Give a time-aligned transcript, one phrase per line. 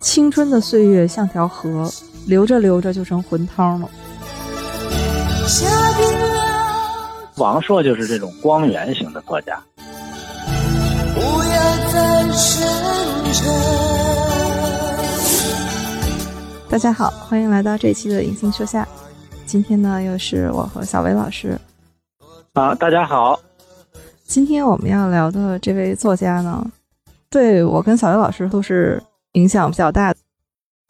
[0.00, 1.90] 青春的岁月像条河，
[2.26, 3.88] 流着流着就成浑汤了。
[7.36, 9.62] 王朔就是这种光源型的作家。
[11.14, 12.66] 不要再深
[13.32, 13.52] 沉。
[16.70, 18.88] 大家好，欢迎来到这一期的银杏树下。
[19.44, 21.58] 今天呢，又是我和小薇老师。
[22.54, 23.38] 啊，大家好，
[24.26, 26.60] 今天我们要聊的这位作家呢，
[27.30, 29.00] 对我跟小刘老师都是
[29.34, 30.12] 影响比较大。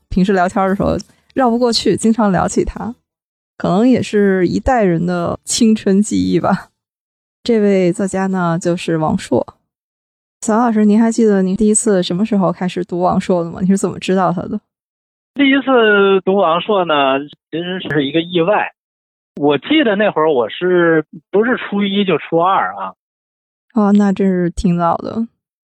[0.09, 0.97] 平时聊天的时候
[1.35, 2.95] 绕不过去，经常聊起他，
[3.59, 6.69] 可能也是一代人的青春记忆吧。
[7.45, 9.47] 这位作家呢，就是王朔。
[10.41, 13.61] 小薇老师，您还记得您第一次什么时候开始读王朔的吗？
[13.61, 14.59] 你是怎么知道他的？
[15.35, 17.19] 第一次读王朔呢，
[17.51, 18.73] 其实是一个意外。
[19.39, 22.95] 我记得那会儿我是不是初一就初二啊？
[23.77, 25.29] 哦，那真是挺早的。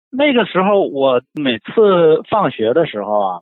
[0.09, 3.41] 那个时候我每次放学的时候啊，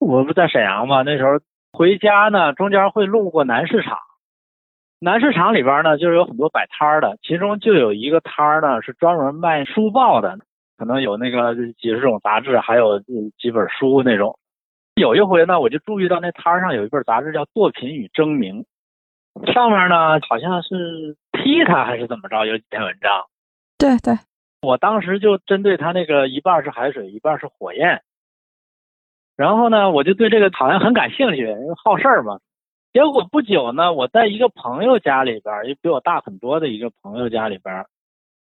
[0.00, 1.38] 我不在沈阳嘛，那时候
[1.70, 3.98] 回家呢，中间会路过南市场。
[5.00, 10.38] 南市场里边呢，就是有很多摆摊的，其中就有一个摊儿呢是专门卖书报的，
[10.78, 14.38] 可能有那个几十种杂志，还有几本书那种。
[14.94, 18.64] 有一回呢，我就注意到那摊儿上有一本杂志叫《作品与争鸣》，
[19.52, 23.26] 上面呢好像是踢他还是怎么着，有几篇文章。
[23.84, 24.14] 对对，
[24.62, 28.00] 我当时就针对他那个一半是海水，一半是火焰，
[29.36, 32.38] 然后呢，我就对这个好像很感兴趣，因为好事儿嘛。
[32.94, 37.84] 结果不久呢，我在一个朋友家里边，也比我大很多的一个朋友家里边，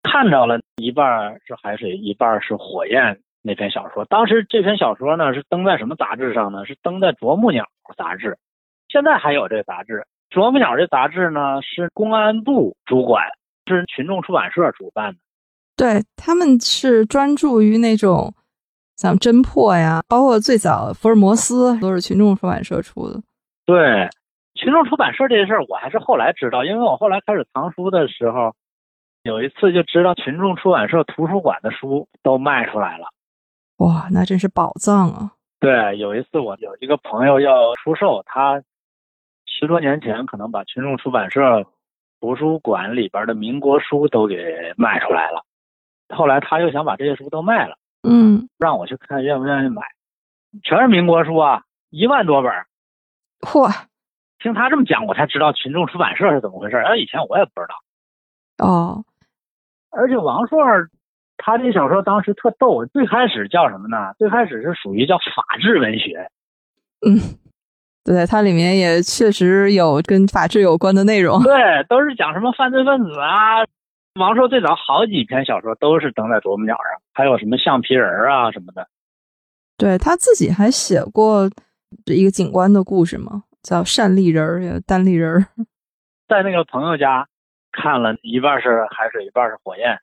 [0.02, 4.04] 看着了一半是海水，一半是火焰那篇小说。
[4.06, 6.66] 当时这篇小说呢是登在什么杂志上呢？
[6.66, 8.40] 是登在《啄木鸟》杂志，
[8.88, 10.00] 现在还有这杂志。
[10.32, 13.28] 《啄木鸟》这杂志呢是公安部主管，
[13.76, 15.20] 是群众出版社主办的。
[15.76, 18.34] 对，他们是专注于那种
[18.98, 23.22] 像侦破呀，包括最早福尔摩斯都是群众出版社出的。
[23.66, 24.10] 对，
[24.56, 28.54] 群众出版社这事儿我还是后来知道，因为我后来开始藏书的时候，
[29.24, 33.08] 有一次就知道群众出版社图书馆的书都卖出来了。
[33.78, 35.32] 哇，那真是宝藏啊！
[35.62, 38.62] 对，有一次我有一个朋友要出售，他
[39.46, 41.66] 十多年前可能把群众出版社
[42.20, 45.44] 图书馆里边的民国书都给卖出来了，
[46.10, 49.82] 后来他又想把这些书都卖了，嗯，让我去看愿不愿意买，
[50.64, 52.68] 全是民国书啊，一万多本儿。
[53.42, 53.72] 嚯，
[54.40, 56.86] 听他这么讲，我才知道群众出版社是怎么回事儿。
[56.86, 58.66] 哎，以前我也不知道。
[58.66, 59.06] 哦，
[59.92, 60.60] 而且王朔
[61.38, 64.14] 他这小说当时特逗，最开始叫什么呢？
[64.18, 66.30] 最开始是属于叫法治文学，
[67.08, 67.16] 嗯，
[68.04, 71.42] 对，它里面也确实有跟法治有关的内容。
[71.44, 71.54] 对，
[71.88, 73.64] 都是讲什么犯罪分子啊。
[74.20, 78.88] 王朔最早好几篇小说都是登在啄木鸟上，还有什么橡皮人儿啊什么的。
[79.78, 81.50] 对他自己还写过
[82.06, 85.46] 一个警官的故事嘛，叫单立人儿、也单立人儿。
[86.28, 87.28] 在那个朋友家
[87.72, 90.00] 看了一半是海水，一半是火焰，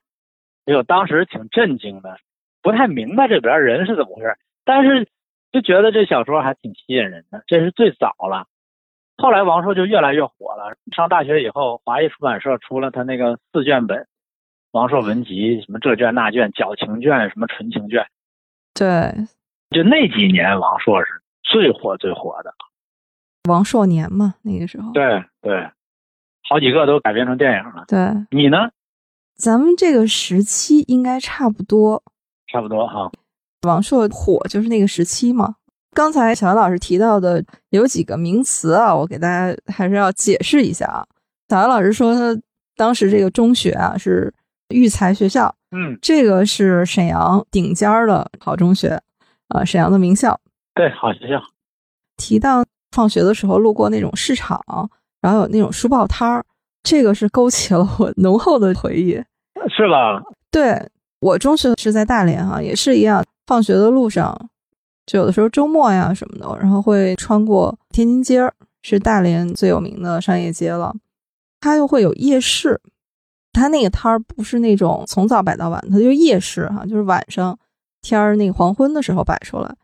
[0.65, 2.17] 哎呦，当时挺震惊的，
[2.61, 4.35] 不太明白这边人是怎么回事，
[4.65, 5.07] 但是
[5.51, 7.43] 就觉得这小说还挺吸引人的。
[7.47, 8.47] 这是最早了，
[9.17, 10.75] 后来王朔就越来越火了。
[10.95, 13.99] 上大学以后，华谊出版社出了他那个四卷本
[14.71, 18.05] 《王朔文集》，什么这卷那卷，矫情卷，什么纯情卷，
[18.73, 19.13] 对，
[19.71, 22.53] 就那几年王朔是最火最火的。
[23.49, 24.91] 王朔年嘛，那个时候。
[24.91, 25.69] 对对，
[26.49, 27.85] 好几个都改编成电影了。
[27.87, 27.97] 对，
[28.29, 28.69] 你呢？
[29.35, 32.03] 咱们这个时期应该差不多。
[32.51, 33.11] 差不多哈。
[33.67, 35.55] 王朔火就是那个时期嘛。
[35.93, 41.05] 刚才小杨老师提到的有几个名词啊，我给大家还是要解释一下啊。
[41.49, 42.39] 小杨老师说他
[42.75, 44.33] 当时这个中学啊是
[44.69, 48.99] 育才学校，嗯，这个是沈阳顶尖儿的好中学，
[49.47, 50.39] 啊，沈阳的名校。
[50.75, 51.41] 对，好学校。
[52.17, 54.61] 提到放学的时候路过那种市场，
[55.21, 56.45] 然后有那种书报摊儿，
[56.83, 59.13] 这个是勾起了我浓厚的回忆。
[59.75, 60.21] 是吧？
[60.51, 60.79] 对
[61.19, 64.49] 我中学是在大连哈、也是一样，放学的路上，
[65.07, 68.53] 就有的时候周末呀什么的，然后会穿过天津街儿，
[68.83, 70.93] 是大连最有名的商业街了。
[71.59, 72.79] 它又会有夜市，
[73.51, 77.57] 它那个摊儿不是那种从早摆到晚，它就夜市哈、就是晚上
[78.01, 79.75] 天儿那个黄昏的时候摆出来，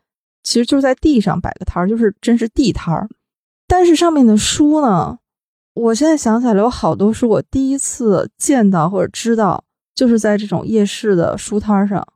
[0.42, 3.08] 其实就是在地上摆个摊儿，就是真是地摊儿。
[3.66, 5.18] 但是上面的书呢，
[5.74, 9.64] 我现在想起来有好多书，我第一次见到或者知道，
[9.94, 12.06] 就是在这种夜市的书摊上。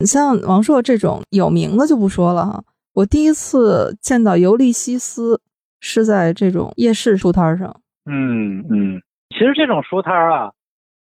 [0.00, 2.64] 你像王朔这种有名的就不说了哈，
[2.94, 5.36] 我第一次见到《尤利西斯》
[5.80, 7.80] 是在这种夜市书摊上。
[8.06, 10.52] 嗯嗯，其实这种书摊啊，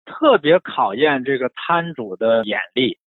[0.05, 2.97] 特别考验这个摊主的眼力，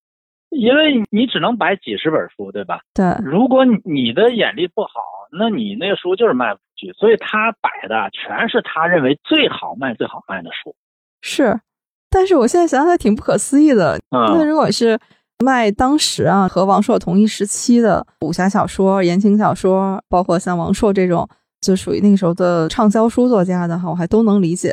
[0.51, 2.81] 因为你只能摆几十本书，对吧？
[2.95, 4.91] 对，如果你你的眼力不好，
[5.33, 6.93] 那你那个书就是卖不出去。
[6.93, 10.77] 所以他摆的全是他认为最好卖、最好卖的书。
[11.21, 11.61] 是。
[12.09, 13.99] 但是我现在想想还挺不可思议的。
[14.11, 14.99] 那嗯，如果是
[15.43, 21.29] 卖当时啊和王朔同一时期的武侠小说、言情小说，包括像王朔这种
[21.61, 24.71] 就属于那个时候的畅销书作家的哈，我还都能理解。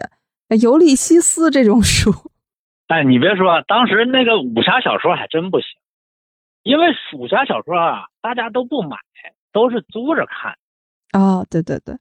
[0.50, 2.12] 哎尤利西斯这种书，
[2.88, 5.68] 哎，你别说，当时那个武侠小说还真不行，
[6.64, 6.88] 因为
[7.18, 8.98] 武侠小说啊，大家都不买，
[9.52, 10.56] 都是租着看。
[11.14, 11.96] 哦，对对对，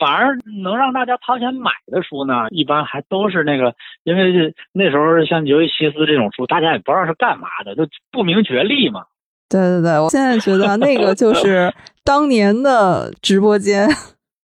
[0.00, 9.04] 反而能让大家掏钱买的书呢，一般还都是那个，因为那时候像尤利西斯这种书，大家也不知道是干嘛的，就不明觉厉嘛。
[9.50, 11.70] 对对对，我现在觉得那个 就是
[12.02, 13.86] 当年的直播间。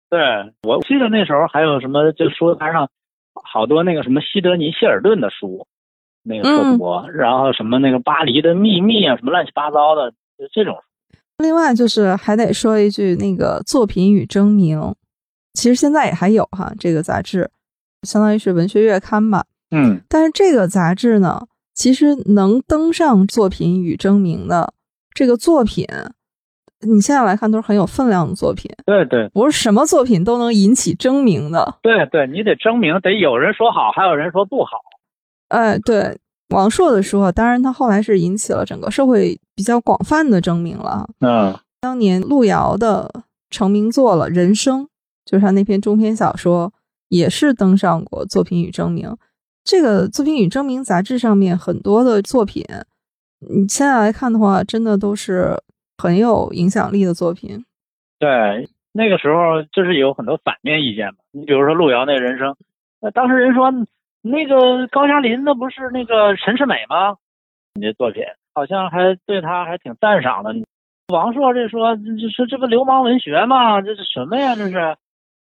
[0.10, 0.20] 对，
[0.64, 2.88] 我记得那时候还有什么，就书摊上
[3.34, 5.68] 好多那个什么西德尼·希尔顿的书，
[6.24, 10.78] 那个特多，然后什么那个巴黎的秘密啊，什么乱七八糟的，就这种。
[11.40, 14.80] 另外就是还得说一句，那个作品与争鸣，
[15.54, 17.50] 其实现在也还有哈，这个杂志
[18.04, 19.46] 相当于是文学月刊吧。
[19.72, 24.74] 嗯，但是这个杂志呢，其实能登上作品与争鸣的
[25.14, 25.86] 这个作品，
[26.82, 31.76] 你现在来看都是很有分量的作品，对对不是什么作品都能引起争鸣的。
[31.82, 34.72] 对对，你得争鸣，得有人说好，还有人说不好。
[35.50, 36.18] 哎，对，
[36.50, 41.08] 王朔的书啊，当然他后来是引起了整个社会比较广泛的争鸣了。
[41.20, 43.12] 嗯当年路遥的
[43.50, 44.84] 成名作了《人生》，
[45.32, 46.74] 就是他那篇中篇小说，
[47.08, 49.08] 也是登上过《作品与争鸣》。
[49.64, 52.66] 这个《作品与争鸣》杂志上面很多的作品，
[53.40, 55.56] 你现在来看的话，真的都是
[55.98, 57.64] 很有影响力的作品。
[58.20, 61.20] 对，那个时候就是有很多反面意见嘛。
[61.32, 62.54] 你比如说路遥那人生，
[63.00, 63.72] 那当时人说
[64.22, 67.16] 那个高加林那不是那个陈世美吗？
[67.74, 68.22] 你这作品
[68.54, 70.54] 好像还对他还挺赞赏的。
[71.08, 72.02] 王朔这说这
[72.36, 73.82] 这这不流氓文学吗？
[73.82, 74.56] 这是什么呀？
[74.56, 74.98] 这是，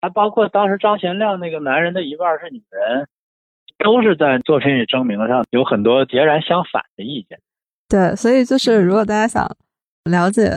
[0.01, 3.07] 还包括当时张贤亮那个男人的一半是女人，
[3.77, 7.39] 都是在作品与争鸣上有很多截然相反的意见。
[7.87, 9.49] 对，所以就是如果大家想
[10.05, 10.51] 了解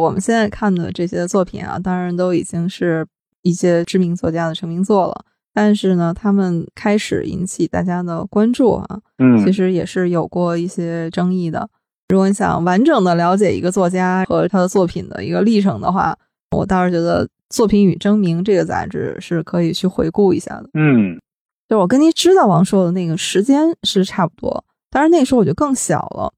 [0.00, 3.06] 我们现在看的这些作品啊，当然都已经是
[3.42, 5.24] 一些知名作家的成名作了。
[5.52, 11.68] 但是呢，他们开始引起大家的关注啊，嗯其实也是有过一些争议的。
[12.08, 16.16] 如果你想完整的了解一个作家和他的作品的一个历程的话，
[16.56, 20.68] 我倒是觉得《作品与争鸣》这个杂志是可以去回顾一下的。
[20.74, 21.18] 嗯
[21.68, 26.32] 就我跟您知道王朔的那个时间是差不多，当然那时候我就更小了，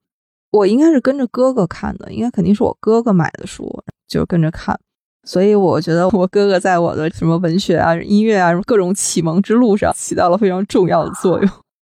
[0.50, 4.78] 我应该是跟着哥哥看的，应该肯定是我哥哥买的书，就跟着看。
[5.22, 11.48] 所以我觉得我哥哥在我的什么文学啊、音乐啊、各种启蒙之路上起到了非常重要的作用。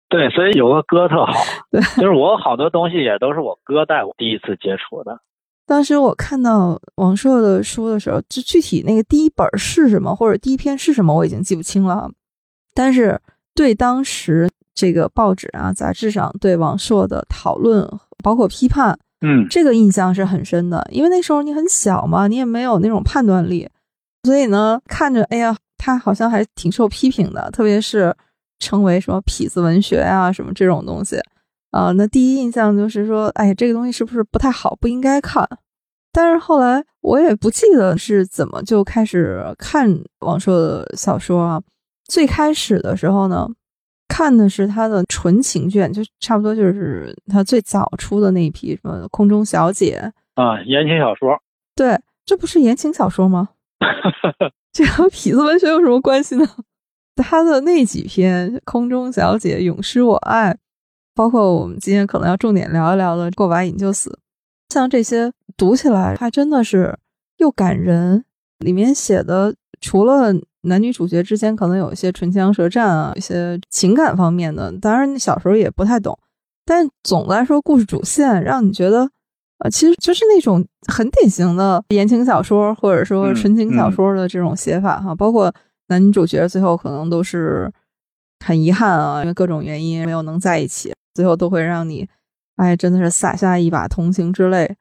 [0.10, 1.32] 对，所以有个哥特好，
[1.72, 5.22] 对，就是我好多东西也都是我哥带我第一次接触的。
[5.70, 12.10] 当时我看到王朔的书的时候，就具体那个第一本是什么，或者第一篇是什么，我已经记不清了。
[12.74, 13.22] 但是
[13.54, 17.88] 对当时这个报纸啊、杂志上对王朔的讨论，
[18.24, 20.86] 包括批判，嗯这个印象是很深的。
[20.92, 23.70] 因为那时候你很小嘛，你也没有那种判断力，
[24.24, 28.12] 所以呢，看着哎呀，他好像还挺受批评的，特别是
[28.58, 31.22] 成为什么痞子文学啊什么这种东西。
[31.72, 35.48] 啊、那第一印象就是说，哎，这个东西是不是不太好，不应该看？
[36.12, 39.88] 但是后来我也不记得是怎么就开始看
[40.22, 41.62] 王朔的小说啊。
[42.06, 43.48] 最开始的时候呢，
[44.08, 50.12] 看的是他的纯情卷，就差不多就是他最早出的那一批什么《空中小姐》。
[50.42, 51.40] 啊，言情小说，
[51.76, 53.50] 对，这不是言情小说吗？
[54.74, 56.48] 这和痞子文学有什么关系呢？
[57.16, 60.52] 他的那几篇《空中小姐》《永失我爱》，
[61.20, 64.10] 包括我们今天可能要重点聊一聊的《过把瘾就死》，
[64.74, 66.98] 像这些读起来还真的是
[67.40, 68.24] 又感人。
[68.60, 76.18] 里面写的除了男女主角之间可能有一些唇枪舌战啊，一些情感方面的，当然你小时候也不太懂，
[76.66, 79.10] 但总的来说，故事主线让你觉得。
[79.58, 85.54] 呃，其实就是那种很典型的言情小说，或者说纯情小说的这种写法哈，包括
[85.90, 87.70] 男女主角最后可能都是
[88.40, 92.08] 很遗憾啊，因为各种原因没有能在一起，最后都会让你，
[92.56, 94.76] 哎，真的是洒下一把同情之泪。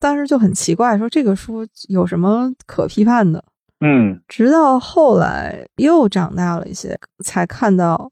[0.00, 3.44] 但是就很奇怪，说这个书有什么可批判的？
[3.80, 8.10] 嗯直到后来又长大了一些，才看到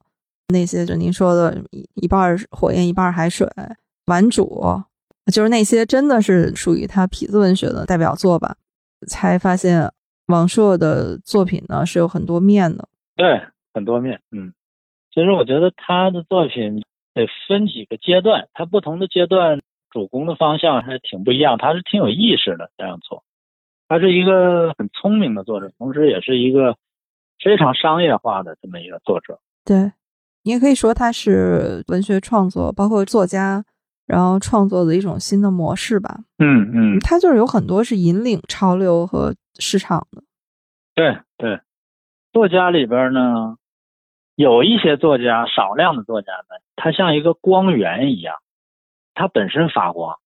[0.49, 3.49] 那些就您说的一一半火焰，一半海水，
[4.05, 4.63] 顽主。
[5.33, 8.55] 就是那些真的是属于他痞子文学的代表作吧，
[9.09, 9.91] 才发现
[10.27, 12.87] 王朔的作品呢是有很多面的。
[13.17, 13.41] 对，
[13.73, 14.53] 很多面，嗯，
[15.13, 16.81] 其实我觉得他的作品
[17.17, 19.59] 得分几个阶段，它不同的阶段
[19.89, 23.23] 主攻的方向还挺不一样，他是挺有意识的这样做。
[23.89, 26.77] 他是一个很聪明的作者，同时也是一个
[27.43, 29.39] 非常商业化的这么一个作者。
[29.65, 29.91] 对，
[30.43, 33.63] 你也可以说他是文学创作，包括作家，
[34.05, 36.19] 然后创作的一种新的模式吧。
[36.37, 40.21] 嗯嗯，他就是有很多是引领潮流和市场的。
[40.93, 41.59] 对对，
[42.33, 43.55] 作家里边呢，
[44.37, 48.35] 有一些作家，少量的作家呢，他像一个光源一样，
[49.15, 50.19] 他本身发光。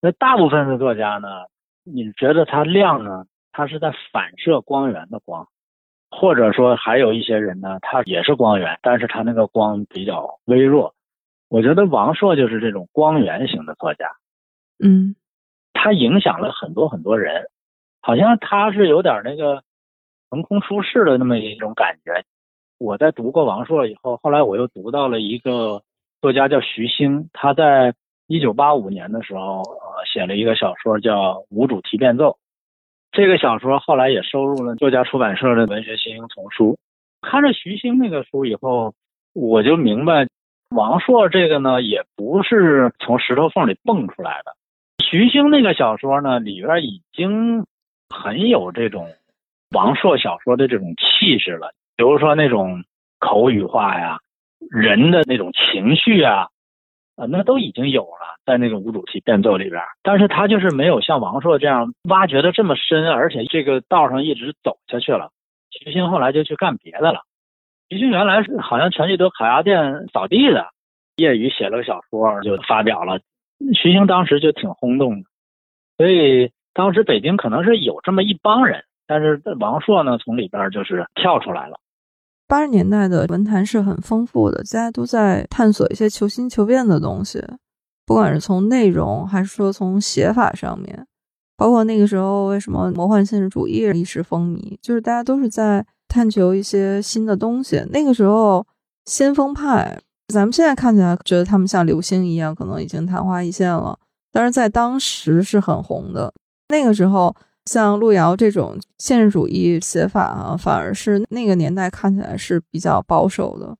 [0.00, 1.28] 那大部分的作家呢？
[1.84, 3.26] 你觉得他亮呢？
[3.52, 5.46] 他是在反射光源的光，
[6.10, 10.94] 或者说还有一些人呢，他也是光源，但是他那个光比较微弱。
[11.50, 14.10] 我觉得王朔就是这种光源型的作家，
[14.82, 15.16] 嗯，
[15.74, 17.44] 他影响了很多很多人，
[18.00, 19.62] 好像他是有点那个
[20.30, 22.24] 横空出世的那么一种感觉。
[22.80, 25.82] 我在读过王朔以后，后来我又读到了一个
[26.20, 27.94] 作家叫徐星，他在。
[28.32, 32.28] 一九八五年的时候，呃，写了一个小说叫《无主题变奏》，
[33.10, 36.78] 这个小说后来也收入了作家出版社的文学新星丛书。
[37.22, 38.94] 看着徐星那个书以后，
[39.32, 40.28] 我就明白，
[40.68, 44.54] 王朔这个呢，也不是从石头缝里蹦出来的。
[45.04, 47.66] 徐星那个小说呢，里边已经
[48.14, 49.08] 很有这种
[49.72, 52.82] 王朔小说的这种气势了，比如说那种
[53.18, 54.20] 口语化呀，
[54.70, 56.48] 人的那种情绪啊。
[57.16, 65.28] 啊，那都已经有了，在那个无主题变奏里边，但是他就是没有像王朔这样挖掘的这么深，而且这个道上一直走下去了。
[65.70, 67.20] 徐星后来就去干别的了。
[67.90, 70.68] 徐星原来是好像全聚德烤鸭店扫地的，
[71.16, 73.20] 业余写了个小说就发表了。
[73.74, 75.28] 徐星当时就挺轰动的，
[75.98, 81.78] 所以当时北京可能是有这么一帮人，但是王朔呢从里边就是跳出来了。
[82.50, 87.40] 八十年代的文坛是很丰富的，大家都在探索一些求新求变的东西，
[88.04, 91.06] 不管是从内容还是说从写法上面，
[91.56, 97.86] 包括那个时候为什么魔幻现实主义一时风靡，就是大家都是在探求一些新的东西。
[97.92, 98.66] 那个时候
[99.04, 103.96] 先锋派，咱们现在看起来觉得他们像流星一样，可能已经昙花一现了，
[104.32, 106.34] 但是在当时是很红的。
[106.68, 107.32] 那个时候。
[107.66, 113.76] 像路遥这种现实主义写法啊，反而是那个年代看起来是比较保守的。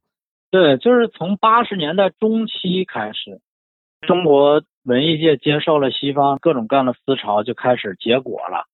[0.50, 3.40] 对，就是从八十年代中期开始，
[4.06, 8.64] 中国文艺界接受了西方各种各样的思潮，就开始结果了，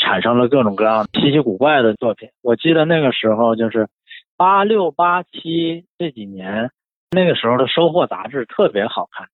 [0.00, 2.28] 产生了各种各样稀奇古怪的作品。
[2.42, 3.88] 我记得那个时候就是
[4.36, 6.70] 八六八七这几年，
[7.12, 9.28] 那个时候的《收获》杂志特别好看。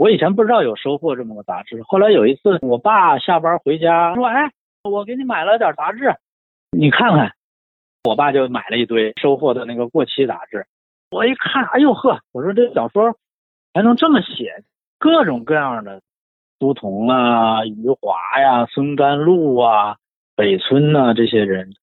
[0.00, 4.50] 我以前不知道有收获这么个杂志，后来有一次我爸下班回家说：“哎，
[4.82, 6.16] 我给你买了点杂志，
[6.70, 7.32] 你看看。”
[8.08, 10.64] 我爸就买了一堆收获的那个过期杂志。
[11.10, 13.14] 我一看，哎呦呵，我说这小说
[13.74, 14.64] 还能这么写，
[14.98, 16.00] 各种各样的
[16.58, 19.96] 苏童啊、余华呀、孙甘露啊、
[20.34, 21.74] 北村呐这些人，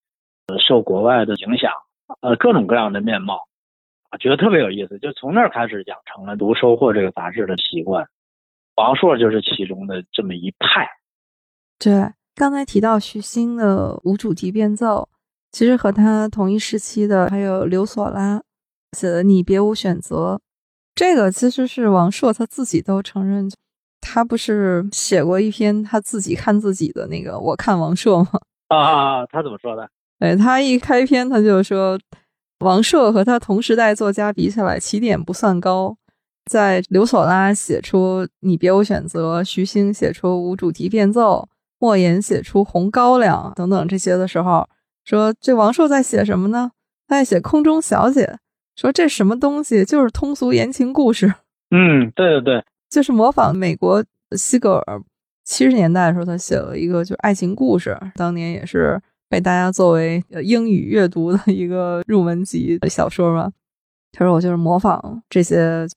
[0.47, 1.71] 呃受国外的影响，
[2.21, 3.46] 呃，各种各样的面貌。
[4.09, 8.07] 啊，觉得特别有意思，就从那儿开始养成了读《收获》这个杂志的习惯。
[8.75, 10.87] 王朔就是其中的这么一派。
[11.77, 15.09] 对，刚才提到徐新的无主题变奏，
[15.51, 18.41] 其实和他同一时期的还有刘索拉
[18.95, 20.35] 写的《你别无选择》，
[20.95, 23.49] 这个其实是王朔他自己都承认，
[23.99, 28.39] 他不是写过一篇他自己看自己的那个《我看王朔》吗？
[28.69, 29.89] 啊，他怎么说的？
[30.19, 31.99] 对他一开篇他就说。
[32.59, 35.95] 王朔和他同时代作家比起来，起点不算高。
[36.49, 41.47] 在刘索拉写出《你别无选择》，徐星写出《无主题变奏》，
[41.77, 44.67] 莫言写出《红高粱》等等这些的时候，
[45.05, 46.71] 说这王朔在写什么呢？
[47.07, 48.25] 他在写《空中小姐》，
[48.75, 49.85] 说这什么东西？
[49.85, 51.31] 就是通俗言情故事。
[51.69, 55.01] 嗯，对对对，就是模仿美国西格尔
[55.43, 58.99] 七十年代的时候，他写了一个就是爱情故事，当年也是。
[59.29, 63.51] 被大家作为英语阅读的一个入门级的小说嘛，
[64.11, 65.87] 他说我就是模仿这些，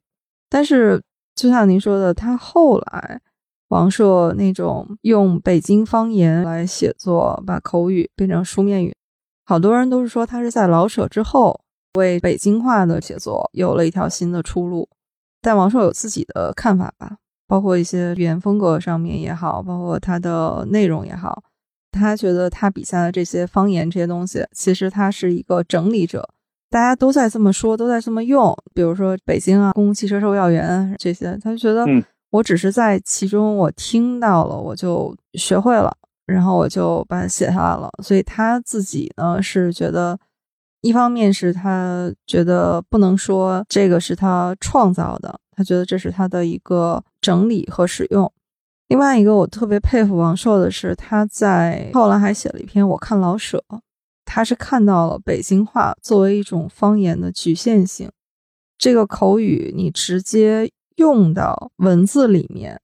[0.49, 1.01] 但是
[1.35, 3.21] 就像您说的，他后来
[3.69, 8.93] 王朔那种用北京方言来写作，把口语变成书面语，
[9.45, 11.61] 好多人都是说他是在老舍之后
[11.95, 14.89] 为北京话的写作有了一条新的出路。
[15.41, 21.43] 但王朔有自己的看法吧，包括一些语言风格上面也好，包括他的内容也好。
[21.91, 26.29] 他觉得他笔下的这些方言这些东西，其实他是一个整理者，
[26.71, 28.57] 大家都在这么说，都在这么用。
[28.75, 31.85] 比如说北京啊，公共汽车售票员这些，他就觉得
[32.31, 35.93] 我只是在其中我听到了，我就学会了，
[36.27, 37.91] 然后我就把它写下来了。
[38.03, 40.19] 所以他自己呢是觉得
[40.83, 48.33] 一方面是他觉得不能说这个是他创造的，他觉得这是他的一个整理和使用。
[48.91, 53.63] 另外一个我特别佩服王朔的是，他在后来还写了一篇《我看老舍》，
[54.25, 58.11] 他是看到了北京话作为一种方言的局限性，
[58.77, 62.81] 这个口语你直接用到文字里面，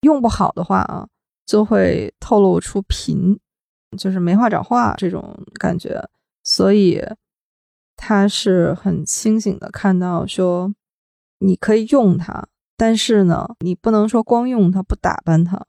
[0.00, 1.06] 用不好的话啊，
[1.44, 3.38] 就会透露出贫，
[3.98, 6.08] 就是没话找话这种感觉，
[6.42, 7.04] 所以。
[8.02, 10.72] 他是很清醒的看到说，
[11.40, 12.48] 你可以用它，
[12.80, 15.66] 但是呢，你不能说光用它不打扮它，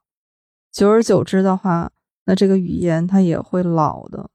[0.71, 1.91] 久而久之的话，
[2.25, 4.29] 那这个语言它也会老的。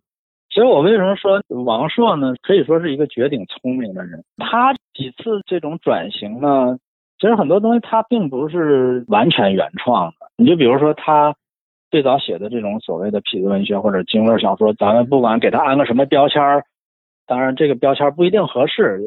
[0.51, 2.35] 其实我为什么说王朔呢？
[2.43, 4.23] 可以说是一个绝顶聪明的人。
[4.37, 6.77] 他几次这种转型呢，
[7.19, 10.31] 其实很多东西他并不是完全原创的。
[10.37, 11.35] 你就比如说他
[11.91, 16.65] 最早写的这种所谓的痞子文学或者京味小说，咱们不管给他安个什么标签儿。
[17.27, 19.01] 当然，这个标签不一定合适，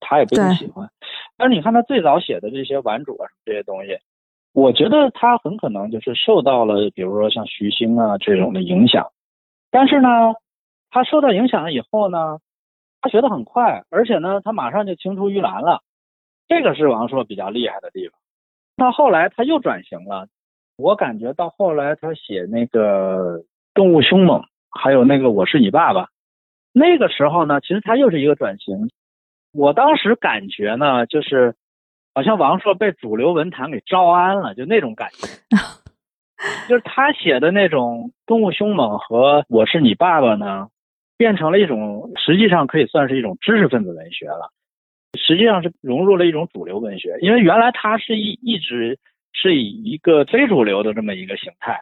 [0.00, 0.88] 他也不一定喜欢。
[1.36, 3.98] 但是你看他最早写的这些玩主啊这些东西，
[4.52, 9.12] 我觉得他很可能就是受到了，比如说像徐星啊这种的影响。
[9.70, 10.08] 但是呢，
[10.90, 12.38] 他受到影响了以后呢，
[13.02, 15.82] 他学得很快，而且呢，他马上就青出于蓝了。
[16.48, 18.18] 这个是王朔比较厉害的地方。
[18.76, 20.28] 到后来他又转型了，
[20.76, 23.38] 我感觉到后来他写那个
[23.74, 24.40] 《动物凶猛》，
[24.70, 26.04] 还有那个《我是你爸爸》。
[26.72, 28.90] 那个时候呢，其实他又是一个转型。
[29.56, 31.54] 我当时感觉呢，就是
[32.14, 35.26] 好像王朔被主流文坛给招安了，就那种感觉。
[36.68, 40.68] 就是他写的那种《动物凶猛》和《我是你爸爸》呢，
[41.16, 44.52] 变成了一种实际上可以算是一种知识分子文学了。
[45.18, 48.98] 实际上是融入了一种主流文学，因为原来他是一一直
[49.32, 51.80] 是以一个非主流的这么一个形态。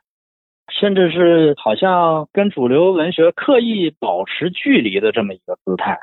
[0.72, 5.98] 甚至是好像跟主流文学刻意保持距离的这么一个姿态，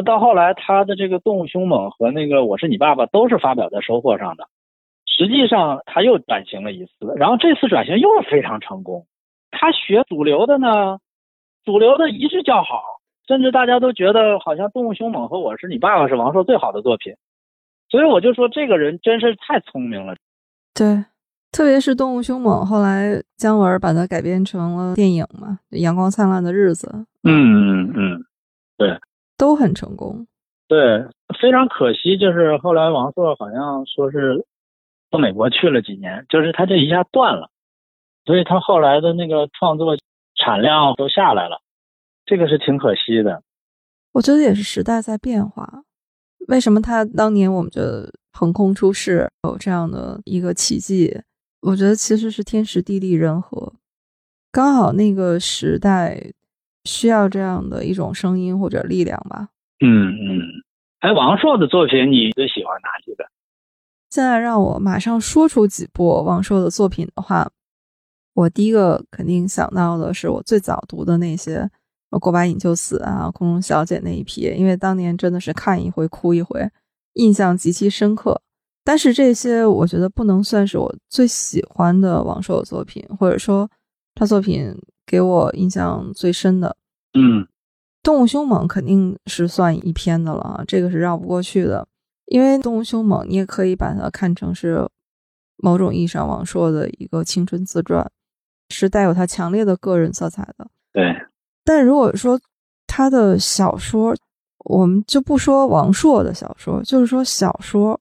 [0.00, 4.48] 那到后来他的这个《动物凶猛》和那个《我是你爸爸》都是发表在《收获》上的，
[5.04, 9.04] 实际上他又转型了一次，然后这次转型又是非常成功。
[9.50, 11.00] 他学主流的呢，
[11.66, 12.82] 主流的一致叫好，
[13.28, 17.12] 甚至大家都觉得好像《动物凶猛》和《我是你爸爸》是王朔最好的作品，
[17.90, 20.14] 所以我就说这个人真是太聪明了。
[20.74, 21.04] 对。
[21.52, 26.86] 特别是《动物凶猛》，后来姜文把它改编成了电影嘛，《阳光灿烂的日子》。
[27.24, 28.24] 嗯嗯嗯，
[28.78, 28.96] 对，
[29.40, 30.26] 都很成功。
[30.68, 31.02] 对，
[31.40, 34.44] 非常可惜，就是后来王朔好像说是
[35.10, 37.50] 到美国去了几年，就是他这一下断了，
[38.24, 39.96] 所以他后来的那个创作
[40.36, 41.60] 产量都下来了，
[42.24, 43.42] 这个是挺可惜的。
[44.12, 45.82] 我觉得也是时代在变化。
[46.48, 51.20] 为什么他当年我们觉得横空出世，有这样的一个奇迹？
[51.62, 53.72] 我觉得其实是天时地利人和，
[54.52, 56.32] 刚好那个时代
[56.90, 59.48] 需要这样的一种声音或者力量吧。
[59.78, 60.42] 嗯嗯，
[60.98, 63.24] 哎，王朔的作品你最喜欢哪几个？
[64.10, 67.48] 现在让我马上说出几部王朔的作品的话，
[68.34, 71.70] 我第一个肯定想到的是我最早读的那些
[72.18, 76.68] 《过把瘾就死》啊，《空中小姐》那一批，因为当年真的是看一回哭一回，
[77.14, 78.42] 印象极其深刻。
[78.82, 83.70] 但是这些我觉得不能算是我最喜欢的王朔的作品，或者说
[84.14, 84.74] 他作品
[85.06, 86.76] 给我印象最深的。
[87.14, 87.42] 嗯，
[88.02, 91.86] 《动物凶猛》肯定是算一篇的了，这个是绕不过去的。
[92.26, 94.88] 因为《动物凶猛》，你也可以把它看成是
[95.56, 98.08] 某种意义上王朔的一个青春自传，
[98.68, 100.68] 是带有他强烈的个人色彩的。
[100.92, 101.02] 对。
[101.64, 102.40] 但如果说
[102.86, 104.14] 他的小说，
[104.64, 108.00] 我们就不说王朔的小说，就是说小说。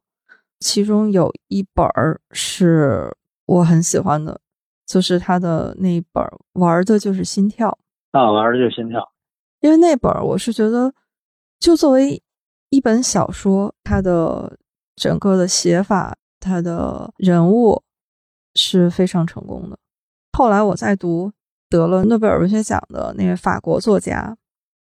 [0.59, 4.37] 其中有一本儿是我很喜欢的，
[4.85, 6.21] 就是他的那一本
[6.53, 7.77] 玩的就是心跳
[8.11, 9.11] 啊，玩的就是心跳。
[9.61, 10.93] 因为那本我是觉得，
[11.59, 12.21] 就作为
[12.69, 14.57] 一本小说，它的
[14.95, 17.83] 整个的写法，它的人物
[18.55, 19.77] 是非常成功的。
[20.33, 21.31] 后来我在读
[21.69, 24.37] 得了诺贝尔文学奖的那个法国作家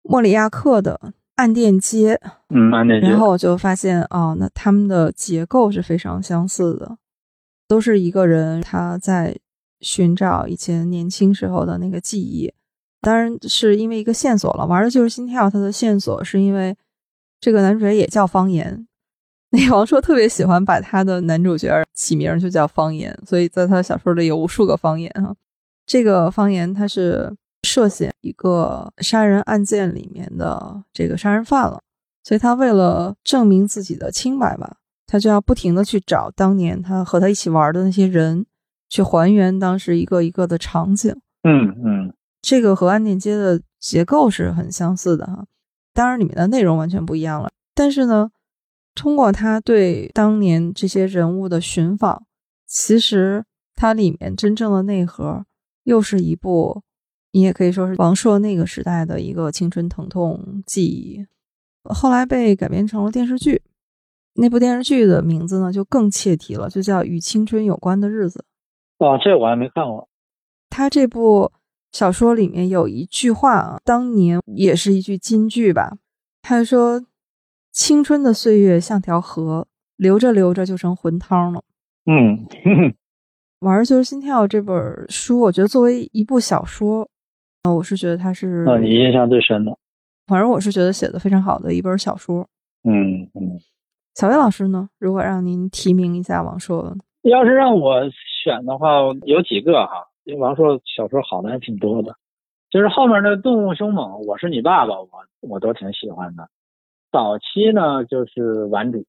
[0.04, 1.13] 莫里亚克的。
[1.36, 2.19] 暗电街，
[2.50, 3.08] 嗯，暗电街。
[3.08, 6.97] 然后我就发现，哦，那他们的结构是非常相似的，
[7.67, 9.36] 都是一个人他在
[9.80, 12.54] 寻找以前年轻时候的那个记忆，
[13.02, 14.66] 当然是因为一个线索了。
[14.66, 16.76] 玩的就是心跳，他的线索是因为
[17.40, 18.88] 这个男主角也叫方言。
[19.52, 25.36] 那王朔特别喜欢把他的男主角起名就叫方言，所以在他小说里有无数个方言啊。
[25.86, 27.36] 这个方言他是。
[27.64, 31.80] 涉嫌一个杀人案件里面的这个杀人犯了，
[32.24, 38.48] 所以他为了证明自己的清白吧，他就要不停的去找当年他和他一起玩的那些人，
[38.90, 41.16] 去还原当时一个一个的场景。
[41.44, 45.45] 嗯嗯，这个和《暗恋街》的结构是很相似的哈。
[45.93, 47.49] 当然里面的内容完全不一样了。
[47.73, 48.32] 但是呢，
[48.95, 52.25] 通过他对当年这些人物的寻访，
[52.67, 55.45] 其实它里面真正的内核
[55.84, 56.84] 又是一部，
[57.32, 61.25] 你也可以说是王朔那个时代的一个青春疼痛记忆。
[61.84, 63.62] 后来被改编成了电视剧，
[64.34, 68.45] 那部电视剧的名字呢就更切题了，就叫《与青春有关的日子》。
[69.06, 70.08] 哦，这我还没看过。
[70.69, 71.51] 他这部
[71.91, 75.97] 小说里面有一句话啊，当年也是一句金句吧。
[76.41, 77.04] 他说
[77.71, 81.62] ：“青春的岁月像条河，流着流着就成浑汤了。
[82.06, 82.84] 嗯，哼哼”
[83.60, 87.08] 《玩儿就是心跳》这本书，我觉得作为一部小说，
[87.63, 89.77] 啊，我是觉得它是，啊，你印象最深的。
[90.25, 92.47] 反正我是觉得写的非常好的一本小说。
[92.84, 93.60] 嗯嗯，
[94.15, 94.89] 小魏老师呢？
[94.97, 98.01] 如果让您提名一下王朔，要是让我
[98.43, 98.88] 选的话，
[99.25, 102.15] 有几个哈，王朔小说好的还挺多的。
[102.69, 105.10] 就是后面的《动物凶猛》，我是你爸爸，我
[105.41, 106.47] 我都挺喜欢的。
[107.12, 108.99] 早期呢，就是《顽主》，《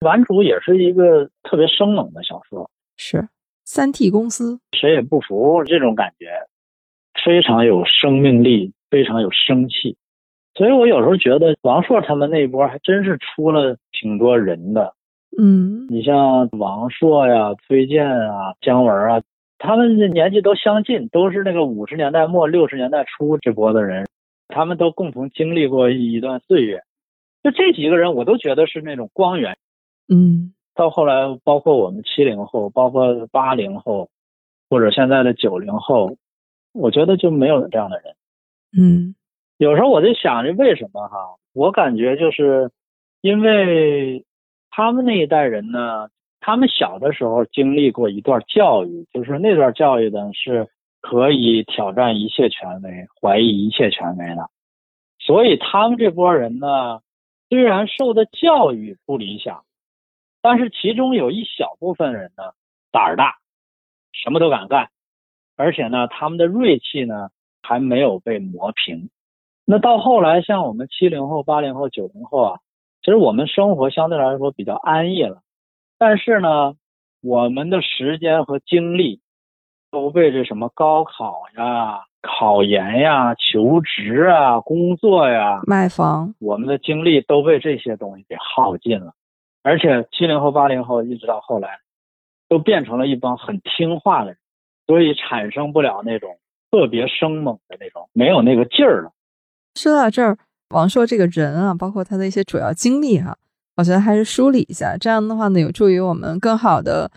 [0.00, 3.28] 顽主》也是一个特别生猛的小说，是
[3.64, 6.26] 三 T 公司，谁也不服这种感觉，
[7.22, 9.98] 非常有生命力，非常有生气。
[10.54, 14.94] 所以我有时候觉得王朔他们那一波还真是出了挺多人的。
[15.36, 19.22] 嗯你像王朔呀、崔健啊、姜文啊，
[19.58, 24.06] 他们的年纪都相近，都是那个五十年代末六十年代初这波的人，
[24.48, 26.82] 他们都共同经历过一段岁月。
[27.42, 29.56] 就这几个人，我都觉得是那种光源。
[30.12, 34.10] 嗯到后来，包括我们七零后，包括八零后，
[34.68, 36.16] 或者现在的九零后，
[36.72, 38.14] 我觉得就没有这样的人。
[38.78, 39.14] 嗯
[39.56, 41.16] 有时候我就想着为什么哈？
[41.54, 42.70] 我感觉就是
[43.22, 44.26] 因为
[44.70, 46.08] 他们那一代人呢，
[46.40, 50.68] 他们小的时候经历过一段教育，就是那段教育呢是
[51.00, 54.48] 可以挑战一切权威、怀疑一切权威的，
[55.18, 57.00] 所以他们这波人呢，
[57.48, 59.64] 虽然受的教育不理想，
[60.40, 62.52] 但是其中有一小部分人呢
[62.92, 63.38] 胆儿大，
[64.12, 64.90] 什么都敢干，
[65.56, 67.30] 而且呢，他们的锐气呢
[67.62, 69.10] 还没有被磨平。
[69.64, 72.60] 那到后来，像我们七零后、八零后、九零后啊，
[73.02, 75.42] 其实我们生活相对来说比较安逸了，
[75.98, 76.74] 但是呢，
[77.22, 79.20] 我们的时间和精力
[79.90, 89.14] 都被这什么高考呀、考研呀、求职啊、工作呀，卖房，我们的精力都被这些东西给耗尽了。
[89.62, 91.80] 而且七零后、八零后一直到后来，
[92.48, 94.38] 都变成了一帮很听话的人，
[94.86, 96.38] 所以产生不了那种
[96.70, 99.12] 特别生猛的那种，没有那个劲儿了。
[99.74, 100.38] 说到这儿，
[100.70, 103.36] 王朔这个人啊，包括他的一些主要经历哈、
[103.76, 107.10] 我觉得还是梳理一下，这样的话呢，有助于我们更好的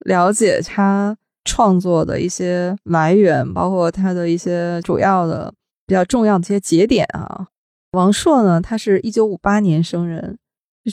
[0.00, 5.52] 了解他创作的一些来源，包括他的一些主要的
[5.86, 7.48] 比较重要的一些节点啊。
[7.92, 10.38] 王朔呢，他是一九五八年生人，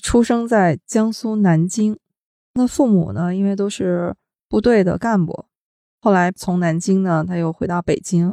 [0.02, 1.98] 出生在江苏南京。
[2.56, 4.14] 那父母呢，因为都是
[4.48, 5.46] 部队的干部，
[6.02, 8.28] 后来从南京呢，他又回到北京，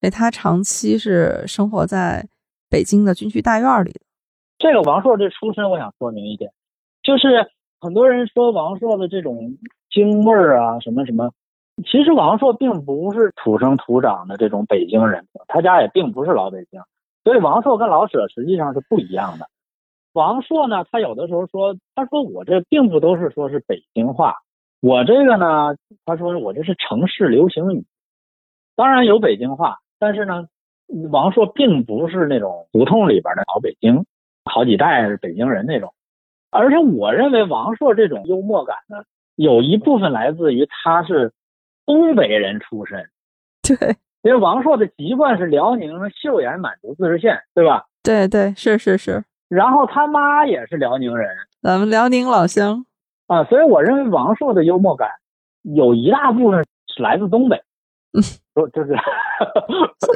[0.00, 2.28] 所以他长期是生活在
[2.68, 4.00] 北京的军区大院里的。
[4.62, 6.52] 这个王朔这出身，我想说明一点，
[7.02, 9.58] 就是很多人说王朔的这种
[9.90, 11.32] 京味儿啊，什么什么，
[11.84, 16.80] 其实王朔并不是土生土长的这种北京人，他家也并不是老北京，
[17.24, 19.48] 所以王朔跟老舍实际上是不一样的。
[20.12, 24.36] 王朔呢，他有的时候说，他说我这并不都是说是北京话，
[24.80, 27.84] 我这个呢，他说我这是城市流行语，
[28.76, 30.46] 当然有北京话，但是呢，
[31.10, 34.04] 王朔并不是那种胡同里边的老北京。
[34.44, 35.92] 好几代是北京人那种，
[36.50, 39.04] 而且我认为王朔这种幽默感呢，
[39.36, 41.32] 有一部分来自于他是
[41.86, 43.08] 东北人出身，
[43.62, 43.96] 对。
[44.22, 47.86] 因为王朔的籍贯是辽宁岫岩满族自治县，对吧？
[48.04, 51.28] 对对，是是是，然后他妈也是辽宁人。
[51.60, 52.86] 咱们辽宁老乡。
[53.26, 55.08] 啊，所以我认为王朔的幽默感
[55.62, 57.60] 有一大部分是来自东北，
[58.54, 58.94] 说就是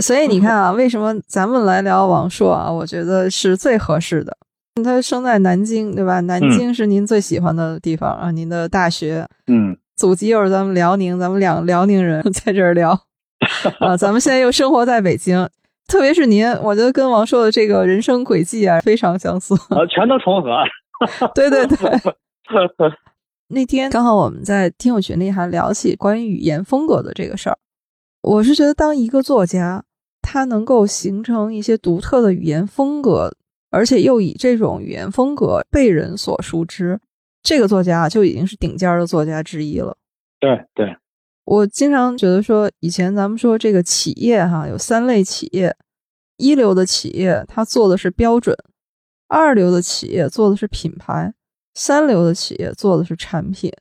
[0.01, 2.71] 所以你看啊，为什么咱们来聊王朔啊？
[2.71, 4.37] 我觉得是最合适的。
[4.85, 6.21] 他生在南京，对吧？
[6.21, 12.91] 南京是您最喜欢的地方啊，您的大学，嗯，祖籍又是咱们辽宁，咱们两辽宁人在这儿聊
[13.81, 13.97] 啊。
[13.97, 15.49] 咱们现在又生活在北京，
[15.89, 19.55] 特别是您，我觉得跟王朔的这个人生轨迹啊非常相似。
[19.71, 20.51] 呃，全都重合。
[21.35, 21.77] 对对对，
[23.49, 27.57] 那天刚好我们在听友群里还聊起关于语言风格的这个事儿。
[28.27, 29.85] 我是觉得，当一个作家
[30.21, 33.33] 他能够形成一些独特的语言风格，
[33.71, 36.99] 而且又以这种语言风格被人所熟知，
[37.45, 39.97] 这个作家啊就已经是顶尖的作家之一了。
[40.41, 40.97] 对对，
[41.45, 45.77] 我经常觉得说，以前咱们说这个企业哈有三类企业，
[46.37, 48.57] 一流的企业它做的是标准，
[49.29, 51.33] 二流的企业做的是品牌，
[51.75, 53.73] 三流的企业做的是产品。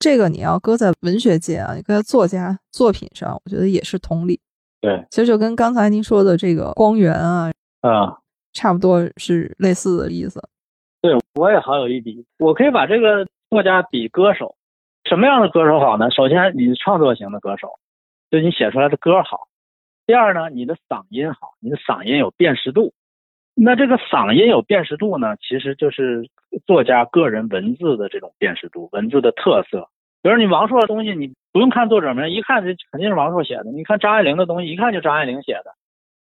[0.00, 4.40] 这个你要搁在文学界啊，你搁在作家作品上，我觉得也是同理。
[4.80, 8.16] 对，其实就跟刚才您说的这个光源啊，啊，
[8.54, 10.42] 差不多是类似的意思。
[11.02, 14.56] 对我也好有一比，我可以把这个作家比歌手，
[15.04, 16.10] 什么样的歌手好呢？
[16.10, 17.68] 首先，你创作型的歌手，
[18.30, 19.48] 就你写出来的歌好；
[20.06, 22.94] 第二呢，你的嗓音好，你的嗓音有辨识度。
[23.54, 26.30] 那这个嗓音有辨识度呢，其实就是
[26.66, 29.88] 作家个人文字的这种辨识度，文字的特色。
[30.22, 33.70] 比如你王朔的东西，你不用看作者名，一看这肯定是王朔写的。
[33.72, 35.74] 你看张爱玲的东西，一看就张爱玲写的。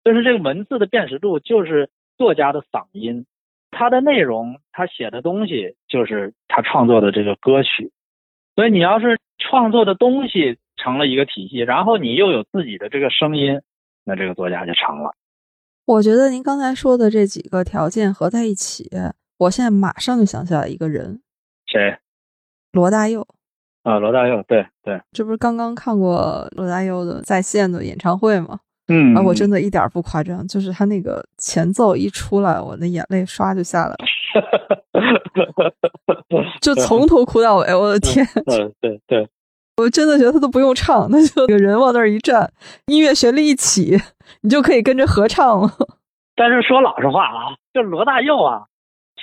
[0.03, 3.25] 就是这个文字的辨识度，就是作家的嗓音，
[3.71, 7.91] 他的内容，他写的东西，就是他创作的这个歌曲。
[8.55, 13.61] 所以你要是创作的东西成了一个体系，然后你又有自己的这个声音，
[14.05, 15.13] 那这个作家就成了。
[15.85, 18.89] 我觉得您刚才说的这几个条件合在一起，
[19.39, 21.21] 我现在马上就想起来一个人，
[21.65, 21.97] 谁？
[22.73, 23.25] 罗大佑。
[23.83, 28.59] 啊，罗大佑，对对，这不是刚刚看过罗大佑的在线的演唱会吗？
[28.89, 33.95] 嗯，啊，我真的一点不夸张，就是他那个前奏一出来，我的眼泪唰就下来了，
[36.59, 38.25] 就从头哭到尾，我的天！
[38.51, 39.29] 嗯，对对，
[39.77, 42.51] 我真的觉得他都不用唱，他就有人往那儿一站，
[42.87, 43.97] 音乐旋律一起，
[44.41, 45.71] 你就可以跟着合唱了。
[46.35, 48.65] 但是说老实话啊，就罗大佑啊，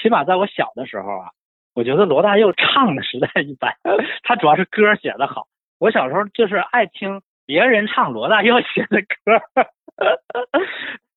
[0.01, 1.29] 起码在我小的时候啊，
[1.75, 3.75] 我觉得罗大佑唱的实在一般，
[4.23, 5.47] 他主要是歌写的好。
[5.79, 9.43] 我小时候就是爱听别人唱罗大佑写的歌，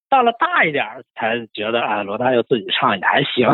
[0.09, 3.47] 到了大一点才觉得啊，罗大佑自己唱也还行。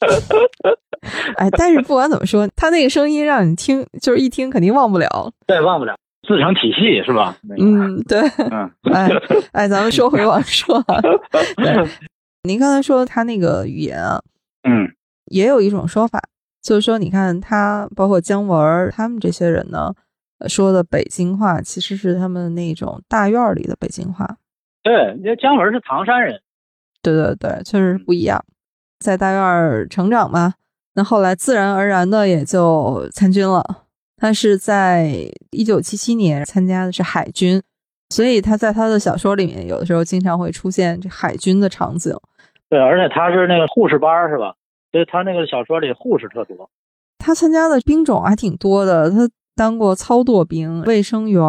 [1.36, 5.08] 哎，但是不管怎么说，他那个声音让你听，就是一听肯定忘不了。
[5.46, 5.96] 对，忘不了，
[6.26, 7.36] 自成体系是吧？
[7.58, 8.20] 嗯，对。
[8.50, 9.10] 嗯， 哎
[9.52, 11.00] 哎，咱们说回王朔啊。
[11.56, 11.86] 对，
[12.44, 14.18] 您刚才说他那个语言啊，
[14.62, 14.94] 嗯，
[15.26, 16.22] 也有一种说法，
[16.62, 19.94] 就是说，你看他包括姜文他们这些人呢，
[20.48, 24.36] 说的北京话其实是他们那种大院里的北京话。
[24.82, 26.40] 对，因为姜文是唐山人。
[27.02, 28.44] 对对对，确实不一样。
[28.98, 30.54] 在大院成长嘛，
[30.94, 33.86] 那后来自然而然的也就参军了。
[34.16, 37.62] 他是在一九七七年参加的是海军，
[38.10, 42.14] 所以他在他的小说里面有的时候经常会出现这海军的场景。
[42.70, 44.54] 对，而且他是那个护士班是吧？
[44.92, 46.70] 所以他那个小说里护士特多。
[47.18, 51.42] 他参加的兵种还挺多的，他当过操作兵、卫生员，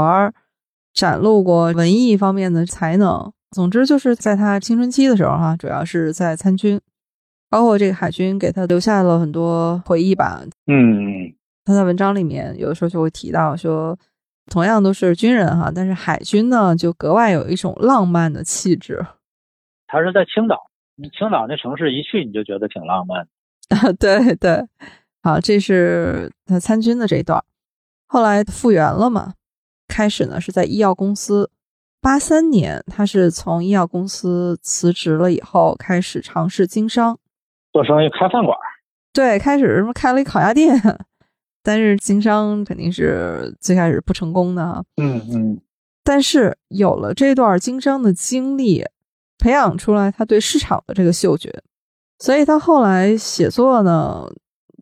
[0.93, 3.31] 展露过文艺方面的才能。
[3.51, 6.81] 总之就是在他青春期的时候哈，主要是在参军。
[7.49, 10.41] 包括这个海军给他留下了很多回忆吧。
[10.67, 11.33] 嗯，
[11.65, 13.99] 他在文章里面有的时候就会提到说，
[14.49, 19.05] 同样都是军人哈，但是海军呢就格外有一种浪漫的气质。
[19.85, 20.55] 他是在青岛，
[20.95, 23.27] 你青岛那城市一去你就觉得挺浪漫。
[23.69, 24.67] 啊，对对，
[25.23, 27.43] 好，这是他参军的这一段。
[28.07, 29.33] 后来复员了嘛，
[29.87, 31.49] 开始呢是在医药公司。
[32.01, 37.17] 八三年他是从医药公司辞职了以后，开始尝试经商。
[37.71, 38.57] 做生意开饭馆，
[39.13, 40.75] 对，开始什么开了一烤鸭店，
[41.63, 44.83] 但是经商肯定是最开始不成功的。
[44.97, 45.61] 嗯嗯。
[46.03, 48.83] 但是有了这段经商的经历，
[49.41, 51.51] 培养出来他对市场的这个嗅觉，
[52.19, 54.23] 所以他后来写作呢，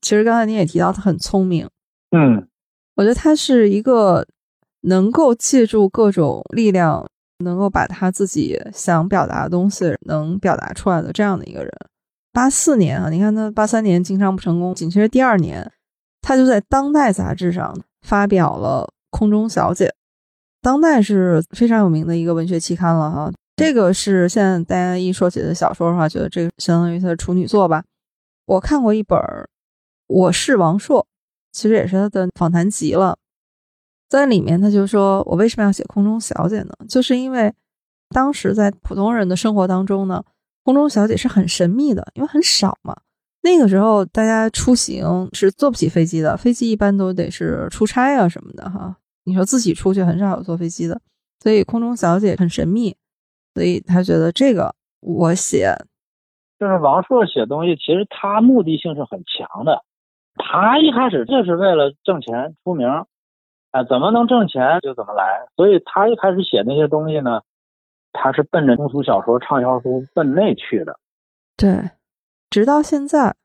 [0.02, 1.68] 其实刚才你也提到他很聪明。
[2.12, 2.46] 嗯，
[2.96, 4.28] 我觉得他是一个
[4.82, 11.72] 能够借助各种力量，能够把他自己想表达的东西能表达出来的这样的一个人。
[12.34, 15.72] 八四年啊，你看他八三年经商不成功，紧接着第二年，
[16.22, 17.74] 他就在《当代》杂志上
[18.06, 19.86] 发表了《空中小姐》。
[20.62, 27.84] 《当代》是非常有名的一个文学期刊了哈，这个是现在大家一说起的小说的话，觉得这个相当于他的处女作吧。
[28.46, 29.20] 我看过一本
[30.08, 31.02] 《我是王朔》，
[31.52, 33.18] 其实也是他的访谈集了，
[34.08, 36.74] 在里面他就说：“我为什么要写空中小姐呢？
[36.88, 37.54] 就是因为
[38.12, 40.24] 当时在普通人的生活当中呢。”
[40.64, 42.96] 空中小姐是很神秘的，因为很少嘛。
[43.42, 48.96] 那个时候大家出行是坐不起飞机的，飞机一般都得是出差啊什么的哈。
[49.24, 51.02] 你说自己出去很少有坐飞机的，
[51.42, 52.96] 所以空中小姐很神秘，
[53.54, 55.76] 所以他觉得这个我写，
[56.60, 59.84] 就是王朔写东西，其实他目的性是很强的。
[60.36, 62.88] 他一开始就是为了挣钱出名，
[63.72, 65.48] 啊，怎么能挣钱就怎么来。
[65.56, 67.42] 所以他一开始写那些东西呢。
[68.12, 71.00] 他是奔着通俗小说畅销书奔那去的，
[71.56, 71.92] 对，
[72.50, 73.36] 直到现在。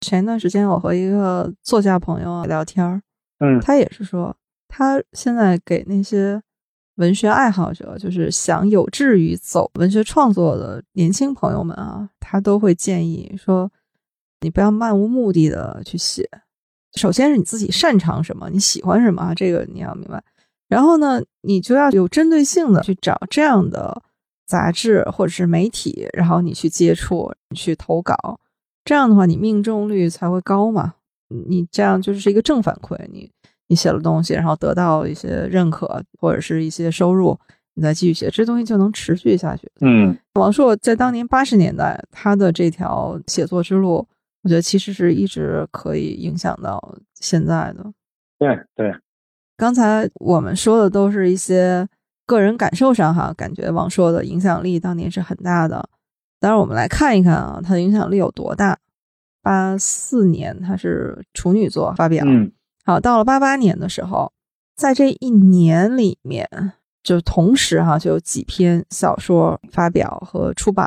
[0.00, 3.02] 前一段时间我和一个作家朋友聊天
[3.40, 4.36] 嗯，他也是说，
[4.68, 6.40] 他现在给那些
[6.96, 13.70] 文学爱好者，就是想有志于走文学创作的年轻朋友们啊，他都会建议说，
[14.40, 16.28] 你不要漫无目的的去写。
[16.94, 20.22] 首先是你自己擅长什么，你喜欢什么，这个你要明白。
[20.68, 24.00] 然后呢，你就要有针对性的去找这样的
[24.46, 28.38] 杂志或者是媒体，然后你去接触、去投稿，
[28.84, 30.94] 这样的话你命中率才会高嘛。
[31.28, 33.28] 你这样就是一个正反馈，你
[33.68, 37.38] 你写了东西，然后得到一些认可或者是一些收入，
[37.74, 39.70] 你再继续写，这东西就能持续下去。
[39.80, 44.06] 嗯王朔在当年八十年代，他的这条写作之路，
[44.42, 47.92] 我觉得其实是一直可以影响到现在的。
[48.38, 48.94] 对对，
[49.56, 51.88] 刚才我们说的都是一些
[52.26, 55.88] 个人感受上哈，感觉王朔的影响力当年是很大的。
[56.40, 58.78] 当然，我们来看一看啊，他的影响力有多大。
[59.40, 62.50] 八四年他是处女作发表，嗯
[62.84, 64.30] 好，到了八八年的时候，
[64.76, 66.46] 在这一年里面，
[67.02, 70.86] 就同时哈就有几篇小说发表和出版，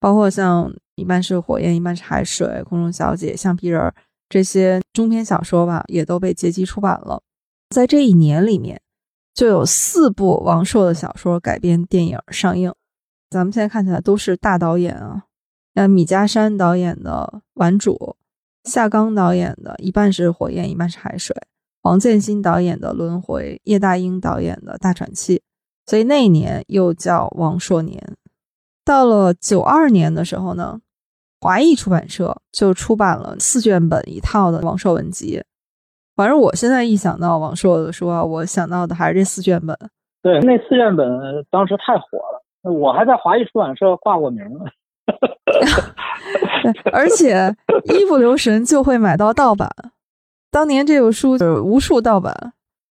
[0.00, 3.92] 包括像一半是火焰，一半是海水、空中小姐、橡皮人
[4.28, 7.22] 这些中篇小说吧，也都被结集出版了。
[7.70, 8.80] 在这一年里面，
[9.32, 12.72] 就有四部王朔的小说改编电影上映。
[13.30, 15.24] 咱们现在看起来都是大导演啊，
[15.74, 17.94] 像米家山导演的《顽主》，
[18.64, 21.36] 夏刚导演的一半是火焰，一半是海水，
[21.82, 25.38] 黄建新导演的《轮回》，叶大鹰导演的《大喘气》，
[25.86, 28.00] 所以那一年又叫王朔年。
[28.84, 30.80] 到了九二年的时候呢，
[31.40, 35.42] 华谊出版社就出版了四卷本一套的王朔文集。
[36.14, 39.76] 反正我现在一想到王朔的书啊，我想到的还是这四卷本。
[40.22, 41.08] 对，那四卷本
[41.50, 44.44] 当时太火了，我还在华谊出版社挂过名。
[45.06, 49.68] 对， 而且一不留神就会买到盗版。
[50.50, 52.52] 当年这个书就是无数盗版，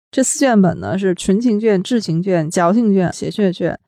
[0.09, 3.79] 这四卷本呢是纯情卷、至情卷、矫情卷、写血卷。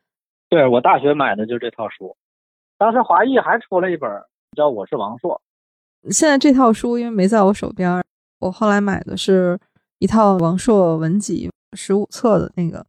[0.50, 2.16] 对我大学买的就是这套书，
[2.78, 4.10] 当时华谊还出了一本
[4.56, 5.42] 叫《我是王朔》。
[6.14, 8.04] 现在这套书因为没在我手边，
[8.40, 9.58] 我后来买的是
[10.00, 12.86] 一套王朔文集十五册的那个。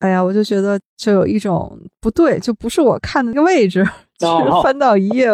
[0.00, 3.84] 哎呀，我就觉得就有一种不对，就不是我看的那个位置，
[4.18, 5.28] 就是翻到一页。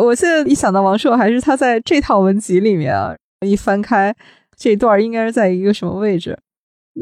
[0.00, 3.14] 我现在一想到王朔，还是他在这套文集里面啊，
[3.46, 4.14] 一翻开
[4.56, 6.38] 这段应该是在一个什么位置？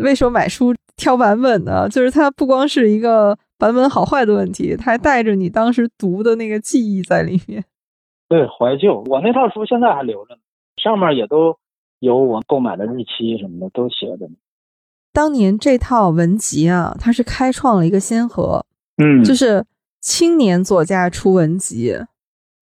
[0.02, 1.88] 为什么买书挑版本呢？
[1.88, 7.64] 就是它不光是一个版本好坏的问题，它还带着你当时读的那个记忆在里面。
[8.28, 10.40] 对，怀旧，我那套书现在还留着呢，
[10.82, 11.56] 上面也都
[12.00, 14.34] 有我购买的日期什么的都写着呢。
[15.16, 18.62] 当年这套文集啊，它是开创了一个先河，
[19.02, 19.64] 嗯就是
[20.02, 21.98] 青年作家出文集，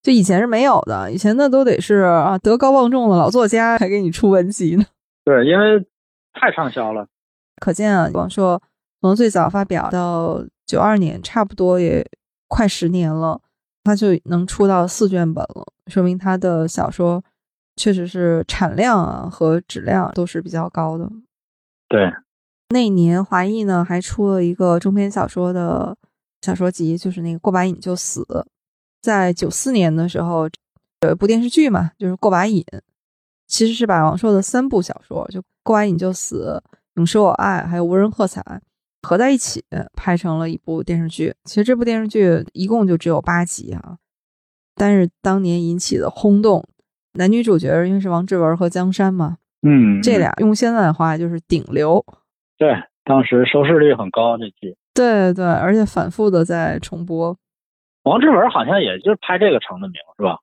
[0.04, 4.84] 就以前是没有的，以前那都得是啊德高望重的老作家才给你出文集呢。
[5.24, 5.84] 对，因为
[6.32, 7.08] 太畅销了。
[7.56, 8.62] 可见啊，王朔
[9.00, 12.08] 从最早发表到九二年，差不多也
[12.46, 13.40] 快十年了，
[13.82, 17.20] 他就能出到四卷本了，说明他的小说
[17.74, 21.10] 确实是产量啊和质量都是比较高的。
[21.88, 22.12] 对，
[22.70, 25.96] 那年华谊呢还出了一个中篇小说的
[26.40, 28.26] 小说集，就是那个过把瘾就死。
[29.00, 30.48] 在九四年的时候，
[31.02, 32.64] 有一部电视剧嘛，就是过把瘾，
[33.46, 36.62] 其实是把王朔的三部小说，就过把瘾就死、
[36.94, 38.42] 永失我爱，还有无人喝彩
[39.02, 39.62] 合在一起
[39.94, 41.34] 拍成了一部电视剧。
[41.44, 43.98] 其实这部电视剧一共就只有八集啊，
[44.74, 46.66] 但是当年引起的轰动，
[47.12, 52.02] 男女主角因为是王志文和江山嘛，嗯，这俩用现在的话就是顶流。
[52.64, 52.74] 对，
[53.04, 54.74] 当时收视率很高，这剧。
[54.94, 57.36] 对对，而且反复的在重播。
[58.04, 60.38] 王志文好像也就是拍这个成的名，是吧？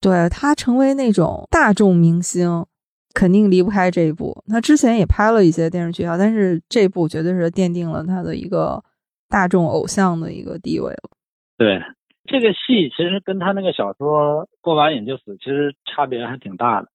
[0.00, 2.64] 对他成为那种大众明星，
[3.12, 4.42] 肯定离不开这一部。
[4.48, 8.82] 他之前也拍了一些电视剧啊，但是这部绝对是奠定了他的一个
[9.28, 11.10] 大众偶像的一个地位了。
[11.58, 11.78] 对，
[12.24, 16.88] 这个戏其实跟他那个小说《过把瘾就死》其实差别还挺大的。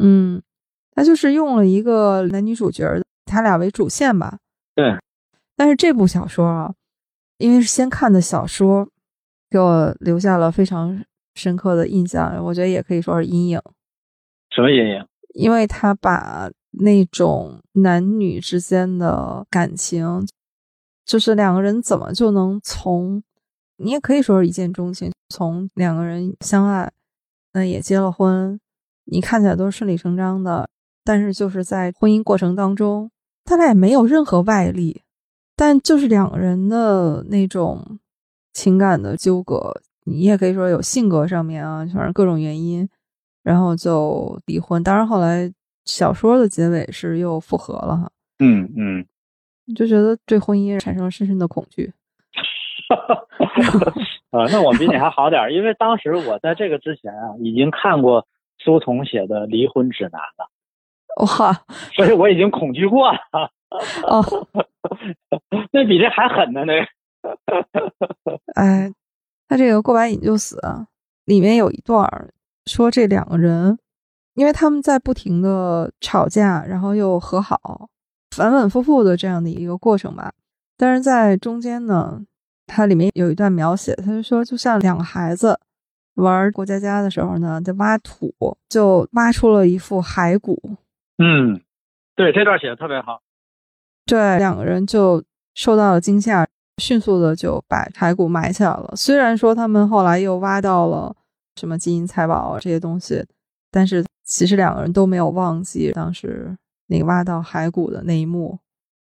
[0.00, 0.42] 嗯，
[0.96, 2.84] 他就是用了一个男女主角，
[3.34, 4.38] 他俩为主线吧。
[4.74, 4.96] 对。
[5.56, 6.74] 但是这部小说啊，
[7.38, 8.88] 因为是先看的小说，
[9.50, 11.04] 给我留下了非常
[11.34, 12.42] 深刻的印象。
[12.44, 13.60] 我觉得也可以说是阴影。
[14.50, 15.06] 什么阴影？
[15.34, 20.26] 因为他把那种男女之间的感情，
[21.04, 23.22] 就是两个人怎么就能从，
[23.76, 26.90] 你也可以说是一见钟情，从两个人相爱，
[27.52, 28.58] 那也结了婚，
[29.04, 30.68] 你看起来都是顺理成章的，
[31.04, 33.10] 但是就是在婚姻过程当中，
[33.44, 35.02] 他俩也没有任何外力，
[35.54, 37.98] 但就是两个人的那种
[38.52, 42.88] 情感的纠葛，你也可以说有性格上面啊，反正各种原因。
[43.42, 45.52] 然后就离婚，当然后来
[45.84, 48.10] 小说的结尾是又复合了哈。
[48.38, 49.04] 嗯嗯，
[49.66, 51.92] 你就觉得对婚姻产生了深深的恐惧。
[54.32, 58.26] 啊，那我比你还好点儿，因为当时我在这个之前啊，已经看过
[58.58, 60.48] 苏童写的《离婚指南》了，
[61.38, 63.18] 哇，所以我已经恐惧过了。
[64.06, 64.24] 哦，
[65.72, 66.86] 那比这还狠呢，那个。
[68.54, 68.92] 哎，
[69.48, 70.86] 他这个过完瘾就死啊，
[71.24, 72.30] 里面有一段儿
[72.66, 73.78] 说这两个人，
[74.34, 77.88] 因为他们在不停的吵架，然后又和好，
[78.34, 80.32] 反反复复的这样的一个过程吧。
[80.76, 82.20] 但是在中间呢，
[82.66, 85.58] 它里面有一段描写，他就说，就像两个孩子
[86.16, 88.32] 玩过家家的时候呢，在挖土，
[88.68, 90.76] 就挖出了一副骸骨。
[91.18, 91.60] 嗯，
[92.16, 93.22] 对，这段写的特别好。
[94.06, 95.22] 对，两个人就
[95.54, 96.46] 受到了惊吓，
[96.78, 98.92] 迅速的就把骸骨埋起来了。
[98.96, 101.14] 虽然说他们后来又挖到了
[101.56, 103.24] 什么金银财宝啊这些东西，
[103.70, 106.56] 但是其实两个人都没有忘记当时
[106.88, 108.58] 那个挖到骸骨的那一幕。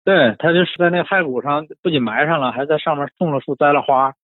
[0.03, 4.15] 对他就是在那骸骨上不仅埋上了，还在上面种了树、栽了花。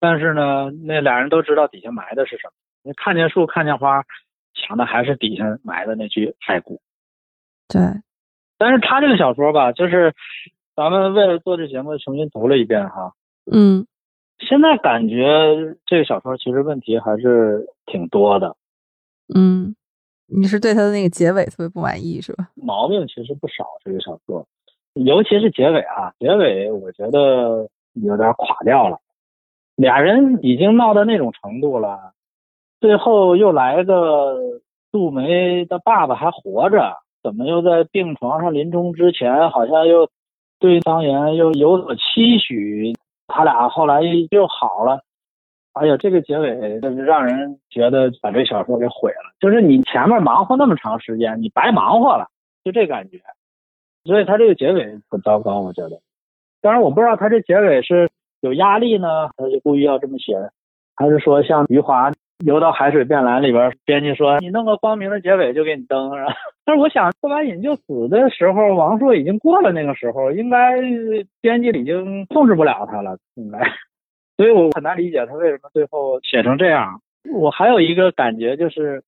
[0.00, 2.52] 但是呢，那俩人都知道底下埋的是什么。
[2.82, 4.02] 你看见树、看见花，
[4.54, 6.80] 想的还是底下埋的那具骸骨。
[7.70, 7.80] 对，
[8.58, 10.12] 但是他这个小说吧，就是
[10.76, 13.12] 咱们为了做这节目重新读了一遍哈。
[13.50, 13.86] 嗯
[14.38, 18.56] 现在感觉这个小说其实问题还是挺多的，
[19.34, 19.76] 嗯，
[20.26, 22.48] 你是对他的那个结尾特别不满意是吧？
[22.54, 23.66] 毛病其实不少。
[23.84, 24.46] 这个小说，
[24.94, 28.98] 尤其是结尾啊，结尾我觉得有点垮掉了。
[29.76, 32.14] 俩人已经闹到那种程度了，
[32.80, 34.38] 最后又来个
[34.90, 40.08] 杜梅的爸爸还活着，怎么又在病床上临终之前，好像又
[40.58, 42.94] 对方言又有所期许，
[43.26, 44.00] 他俩后来
[44.30, 45.00] 又好了。
[45.72, 46.48] 哎呀，这个结尾
[47.06, 49.32] 让人觉得把这小说给毁了。
[49.38, 52.28] 就是你前面忙活那么长时间，你白忙活了，
[52.64, 53.20] 就这感觉。
[54.04, 56.00] 所以他这个结尾很糟糕，我觉得。
[56.60, 58.10] 当然，我不知道他这结尾是
[58.40, 60.36] 有压力呢，他就故意要这么写，
[60.96, 62.10] 还是说像余华
[62.44, 66.26] 《游到海水变蓝》里边，编辑说你弄个光明的结尾就给你登上。
[66.64, 70.80] 但是我想，过把瘾就死的时候，王朔已经过了那个时候，应该
[71.40, 73.58] 编辑已经控制不了他了，应该。
[74.36, 77.02] 所以我很难理解他为什么最后写成这样。
[77.30, 79.02] 我还有一个感觉就是，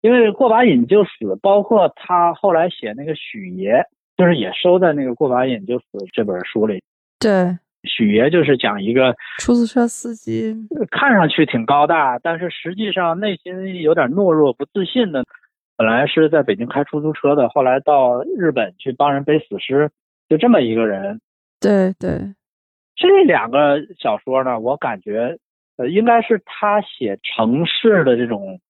[0.00, 3.82] 因为过把瘾就死，包括他后来写那个许爷，
[4.16, 6.80] 就是也收在那个过把瘾就死这本书里。
[7.18, 10.54] 对，许爷就是讲一个出租车司机，
[10.90, 15.24] 看上去挺高大，但是实际上内心有点懦弱、不自信的。
[15.76, 19.90] 本来是在北京开出租车的，后来到日本去帮人背死尸，
[20.28, 21.20] 就这么一个人。
[21.60, 22.34] 对对，
[22.96, 25.38] 这两个小说呢，我感觉
[25.76, 28.60] 呃，应该是他写城市的这种，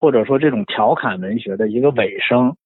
[0.00, 2.56] 或者说这种调侃文学的一个尾声。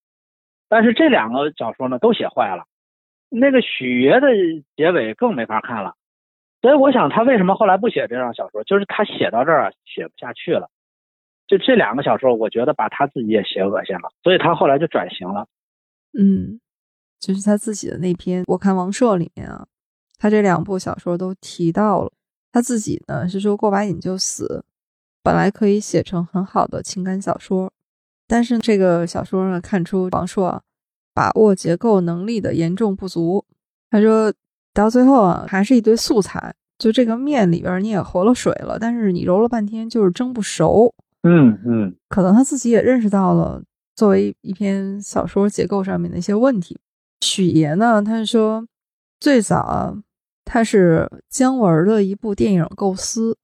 [0.68, 2.62] 但是这两个小说呢，都写坏了。
[3.30, 4.28] 那个许爷的
[4.76, 5.94] 结尾更没法看了。
[6.60, 8.62] 所以我想，他为什么后来不写这样小说？
[8.64, 10.68] 就是他写到这儿，写不下去了。
[11.46, 15.48] 就这两个小说，我觉得把他自己也写恶心了，所以他后来就转型了。
[16.12, 16.60] 嗯，
[17.18, 19.66] 就是他自己的那篇，我看王朔里面啊，
[20.18, 22.12] 他这两部小说都提到了
[22.52, 24.64] 他自己呢，是说过把瘾就死，
[25.22, 27.72] 本来可以写成很好的情感小说，
[28.28, 30.62] 但是这个小说呢，看出王朔啊
[31.14, 33.44] 把握结构能力的严重不足。
[33.90, 34.32] 他说
[34.72, 40.92] 到最后啊，还是一堆素材，就这个面里边你也和了水了，但是你揉了半天就是蒸不熟。
[41.22, 43.62] 嗯嗯可能他自己也认识到了
[43.94, 46.78] 作为一篇小说结构上面的一些问题。
[47.20, 48.66] 许爷呢，他是说
[49.18, 49.94] 最早啊
[50.46, 53.36] 他是姜文的一部电影构思，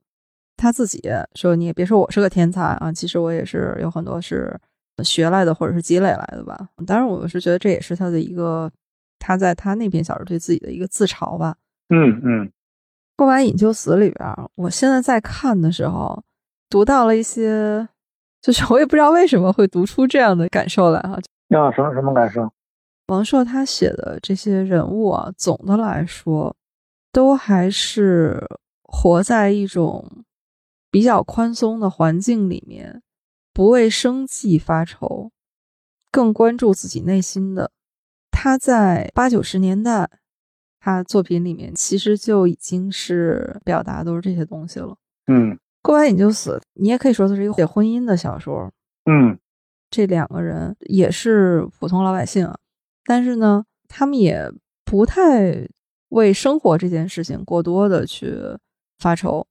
[0.56, 1.02] 他自己
[1.34, 4.58] 说你也别说我是个天才啊，其实我也是有很多是
[5.04, 6.68] 学来的或者是积累来的吧。
[6.86, 8.70] 当然，我是觉得这也是他的一个
[9.18, 11.56] 他在他那篇小说对自己的一个自嘲吧。
[11.88, 12.50] 嗯嗯
[13.16, 16.22] 过把瘾就死里边，我现在在看的时候，
[16.68, 17.88] 读到了一些，
[18.42, 21.18] 就是我也不知道为什么会读出这样的感受来哈。
[21.48, 22.50] 要什么什么感受？
[23.06, 26.54] 王朔他写的这些人物啊，总的来说，
[27.12, 28.44] 都还是
[28.82, 30.24] 活在一种
[30.90, 33.00] 比较宽松的环境里面，
[33.56, 35.32] 不为生计发愁，
[36.10, 37.70] 更关注自己内心的。
[38.30, 40.10] 他在八九十年代，
[40.78, 44.94] 他作品里面其实就已经是表达都是这些东西了。
[45.28, 48.70] 嗯过完瘾就死，你也可以说它是一个写婚姻的小说。
[49.10, 49.38] 嗯
[49.88, 52.58] 这两个人也是普通老百姓啊，
[53.06, 54.52] 但是呢，他们也
[54.84, 55.66] 不太
[56.10, 58.36] 为生活这件事情过多的去
[58.98, 59.46] 发愁。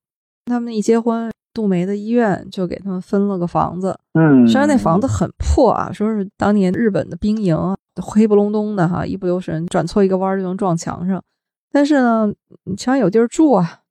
[0.45, 7.57] 他们一结婚，杜梅的医院就给他们分了个房子，嗯，虽然那房子很破啊，说是当年日本的兵营，
[7.95, 11.23] 黑不隆咚的哈，一不留神转错一个弯儿就能撞墙上，
[11.71, 12.31] 但是呢，
[12.65, 13.81] 你起码有地儿住啊。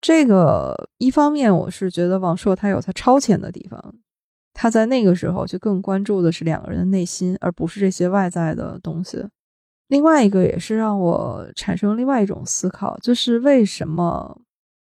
[0.00, 3.94] 这个一方面，我是觉得王朔他有他超前的地方，
[4.54, 9.26] 他在那个时候就更关注的是两个人的内心，而不是这些外在的东西。
[9.88, 14.40] 另外一个也是让我产生另外一种思考，就是为什么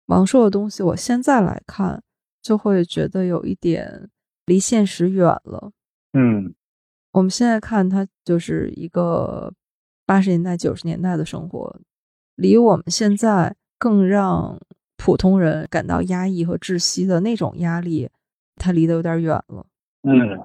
[0.07, 2.03] 王朔的东西我现在来看
[2.49, 4.09] 就会觉得有一点
[4.47, 5.71] 离现实远了。
[6.15, 6.55] 嗯
[7.13, 9.53] 我们现在看它就是一个
[10.07, 11.79] 八十年代、九十年代的生活，
[12.37, 14.59] 离我们现在更让
[14.97, 18.09] 普通人感到压抑和窒息的那种压力，
[18.57, 19.67] 它离得有点远了。
[20.05, 20.41] 嗯，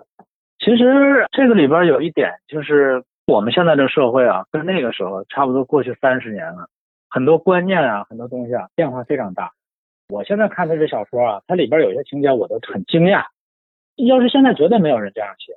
[0.60, 6.68] 其实这个里边有一点就是我们现在这个社会啊，跟那个时候差不多过去三十年了，
[7.10, 9.54] 很多观念啊，很多东西啊变化非常大。
[10.10, 13.26] 我现在看这个小说啊，它里边有些情节我都很惊讶，
[13.96, 15.54] 要是现在绝对没有人这样写。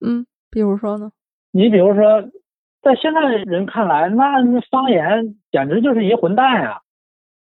[0.00, 1.12] 嗯，比如说呢？
[1.50, 2.22] 你比如说，
[2.80, 6.80] 在现在人看来，那那方言简直就是一混蛋呀、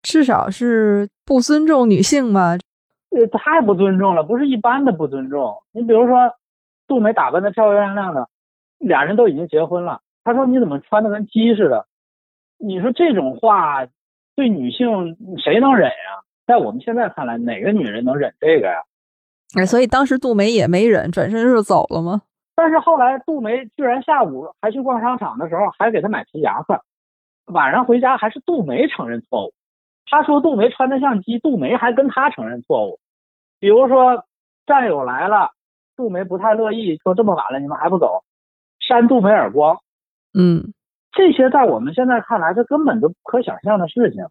[0.03, 2.57] 至少是不尊重女性吧？
[3.09, 5.63] 呃，太不尊重了，不是一般的不尊重。
[5.71, 6.31] 你比如说，
[6.87, 8.27] 杜梅打扮的漂漂亮亮的，
[8.77, 11.87] 俩人都已经结婚了，他说你怎么穿的跟鸡似的？
[12.57, 13.87] 你说这种话
[14.35, 16.23] 对女性谁能忍呀？
[16.45, 18.83] 在我们现在看来，哪个女人能忍这个呀？
[19.57, 22.21] 哎，所以当时杜梅也没忍，转身就走了吗？
[22.55, 26.81] 但是后来杜梅居然下午还去逛商场的时候，还给他买皮夹克，
[27.45, 29.53] 晚上回家还是杜梅承认错误。
[30.09, 32.99] 他说杜梅穿的像鸡，杜梅还跟他承认错误。
[33.59, 34.25] 比如说
[34.65, 35.51] 战友来了，
[35.95, 38.23] 杜梅不太乐意，说这么晚了你们还不走，
[38.79, 39.79] 扇杜梅耳光。
[40.33, 40.73] 嗯，
[41.11, 44.25] 这些在我们现在看来，这根本就不可想象的事情。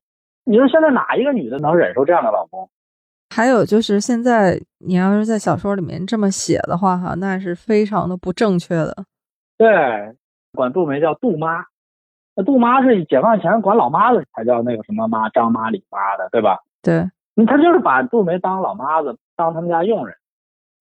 [0.45, 2.68] 你说现在哪一个女的能忍受这样的老公？
[3.34, 9.05] 还有就是现在你要是在小说里面这么写的话，哈，那是非常的不正确的。
[9.59, 9.68] 对，
[10.53, 11.64] 管杜梅叫杜妈，
[12.36, 16.61] 那杜妈是解放前管老妈子才叫那个什么妈，张妈、李妈的，对吧？
[16.82, 20.16] 对，嗯他就是把杜梅当老妈子，当他们家佣人。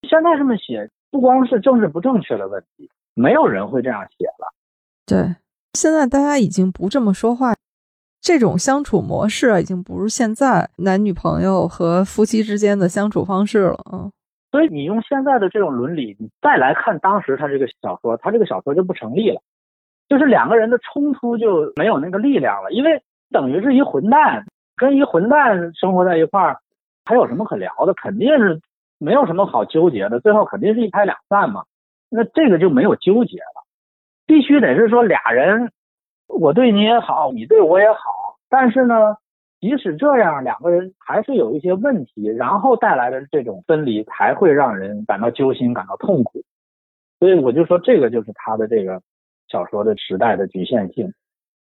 [0.07, 4.53] 现在这么写，不光是政治不正确的问题，没有人会这样写了。
[5.07, 5.35] 对，
[5.73, 7.55] 现在大家已经不这么说话，
[8.23, 13.77] 这种相处模式，已经不是现在男女朋友和夫妻之间的相处方式了。
[13.91, 14.09] 嗯，
[14.49, 19.41] 所以你用现在的这种伦理，你再来看当时他这个小说，他这个小说就不成立了，
[20.07, 24.45] 就是两个人的冲突就没有那个力量了，因为等于是一混蛋
[24.77, 26.59] 跟一混蛋生活在一块儿，
[27.03, 27.93] 还有什么可聊的？
[27.93, 28.61] 肯定是
[28.99, 31.65] 没有什么好纠结的，最后肯定是一拍两散嘛。
[32.09, 33.65] 那这个就没有纠结了，
[34.25, 35.73] 必须得是说俩人，
[36.39, 39.17] 我对你也好，你对我也好，但是呢，
[39.59, 46.43] 即使这样，两个人还是有一些问题，然后带来的这种分离，才会让人感到揪心，感到痛苦。
[47.19, 49.01] 所以我就说，这个就是他的这个
[49.47, 51.13] 小说的时代的局限性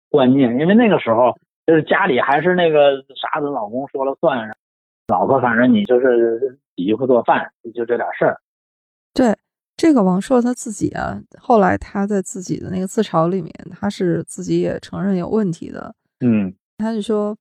[0.10, 4.52] 观念，因为那个时候就是家里还是那个啥子老公说了算，
[5.08, 8.38] 老婆反正你就是洗衣服做饭，就这点事儿。
[9.14, 9.28] 对，
[9.78, 15.94] 这个王朔他自己啊，后来他在自己的那个自嘲里面，他是自己也承认有问题的。
[16.22, 17.38] 嗯他就说，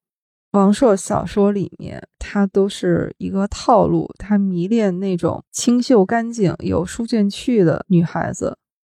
[0.53, 8.57] 王朔小说里面他都是一个套路，他迷恋那种清秀干净、有书卷气的女孩子。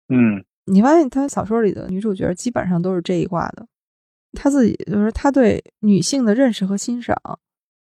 [0.09, 3.67] 嗯你发现他小说里的女主角基本上都是这一挂的。
[4.33, 7.17] 他自己就是他对女性的认识和欣赏，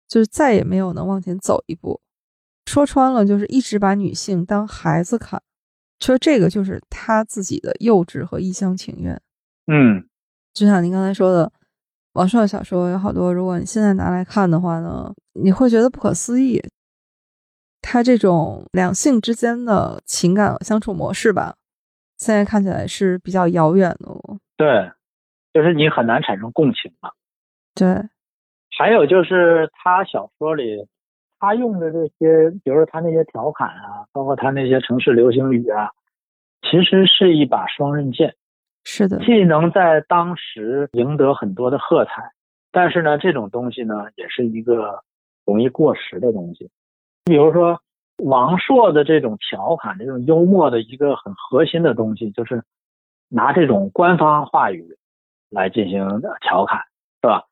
[0.07, 1.99] 就是再也没有能往前走一步。
[2.65, 5.41] 说穿了，就是一直把女性当孩子看。
[5.99, 9.21] 说这个就是他自己的幼稚和一厢情愿。
[9.67, 10.03] 嗯
[10.53, 11.51] 就像您刚才说的，
[12.13, 16.61] 王朔的小说有好多，如果你现在拿来看的话呢，你会觉得不可思议。
[17.81, 21.55] 他这种两性之间的情感相处模式吧，
[22.17, 24.37] 现在看起来是比较遥远的了。
[24.57, 24.91] 对，
[25.53, 27.13] 就是你很难产生共情了。
[27.73, 27.87] 对，
[28.77, 30.87] 还有就是他小说里，
[31.41, 35.89] 他用的这些，比如说他那些调侃啊，包括他那些城市流行语啊，
[36.61, 38.35] 其实是一把双刃剑，
[38.83, 42.31] 是的，既能在当时赢得很多的喝彩，
[42.71, 45.01] 但是呢，这种东西呢，也是一个
[45.43, 46.69] 容易过时的东西。
[47.25, 47.81] 比如说
[48.17, 52.63] 王朔的这种调侃、这种幽默的一个很核心的东西，就是
[53.29, 54.95] 拿这种官方话语
[55.49, 56.81] 来进行调侃，
[57.23, 57.45] 是吧？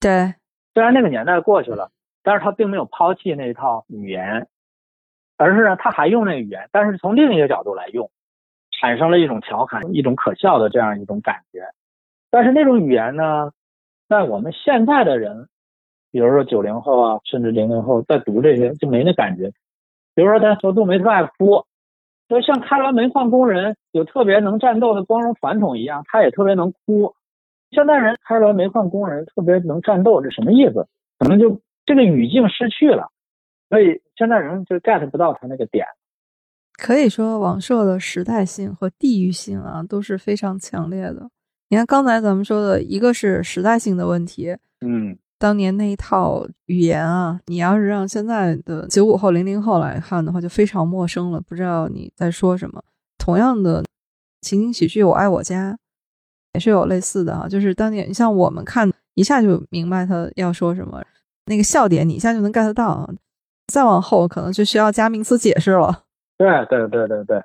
[0.00, 0.34] 对，
[0.72, 1.90] 虽然那个年代过去了，
[2.26, 4.48] 但是他并没有抛弃那一套语言，
[5.36, 8.10] 而是呢，他还用那个语言，但是从另一个角度来用，
[8.80, 11.68] 产生了一种调侃、一种可笑的这样一种感觉。
[12.28, 13.52] 但是那种语言呢，
[14.08, 15.46] 在我们现在的人，
[16.10, 19.52] 比如说九零后啊，甚至零零后在读这些就没那感觉。
[20.16, 21.64] 比如说他说杜梅特爱哭，
[22.28, 27.14] 就像开滦煤矿工人有特别能战斗的光荣传统一样，他也特别能哭。
[27.70, 30.88] 现代人开滦煤矿工人特别能战斗，这什么意思？
[31.20, 33.10] 可能就这个语境失去了，
[33.70, 35.86] 所以现在人就 get 不到他那个点。
[36.74, 41.30] 可以说王朔的时代性和地域性啊都是非常强烈的。
[41.68, 52.84] 你看刚才咱们说的一个是时代性的问题，嗯，当年那一套语言啊，你要是让现在的九五后、零零后来看的话，就非常陌生了，不知道你在说什么。
[53.18, 53.82] 同样的
[54.42, 55.72] 情景喜剧《我爱我家》
[56.52, 61.02] 也是有类似的啊，就是当年像我们看一下就明白他要说什么，
[61.46, 63.08] 那个笑点你一下就能 get 到啊。
[63.72, 66.04] 再往后可能就需要加名词解释了。
[66.38, 67.42] 对对对对对，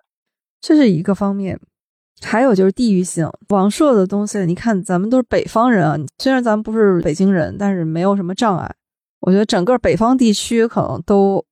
[0.60, 1.60] 这是一个方面。
[2.24, 8.72] 还有就是地域性，王朔的东西，你看咱们都是北方人啊，虽然咱们不是北京人，但是没有什么障碍。
[9.22, 11.44] 我觉得整个北方地区可能都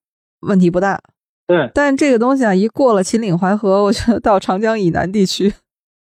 [0.41, 1.01] 问题不大。
[1.47, 5.51] 对，但这个东西啊，一过了秦岭淮河，我觉得到长江以南地区，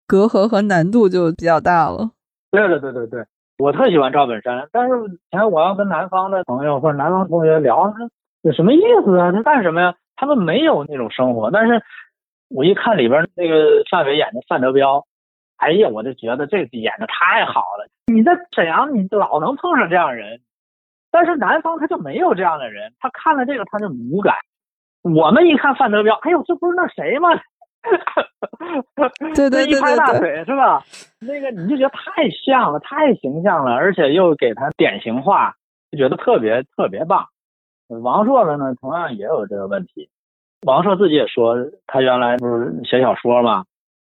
[0.06, 2.12] 隔阂和难度就比较大了。
[2.52, 3.26] 对对对对对，
[3.60, 4.96] 我特喜欢赵本山，但是
[5.30, 7.94] 前我要跟南方的朋友或者南方同学聊，
[8.42, 9.32] 这什么意思啊？
[9.32, 9.94] 他干什么呀？
[10.16, 11.84] 他们没有那种生活，但是。
[12.52, 15.06] 我一看里边那个范伟演的范德彪，
[15.58, 17.88] 哎呀，我就觉得这演的太好了。
[18.08, 20.42] 你在沈阳，你老能碰上这样人，
[21.12, 24.34] 但是南方他就没有这样的人，他看了这个他就无感。
[25.04, 27.30] 我们一看范德彪，哎呦，这不是那谁吗？
[29.36, 30.84] 对对对对，一拍大腿是吧？
[31.20, 35.56] 那个你就觉得太像了，太形象了，而且又给他典型化，
[35.92, 37.28] 就觉得特别特别棒。
[37.88, 40.10] 王朔的呢，同样也有这个问题。
[40.62, 41.56] 王朔自己也说，
[41.88, 43.66] 他原来不是写小说嘛，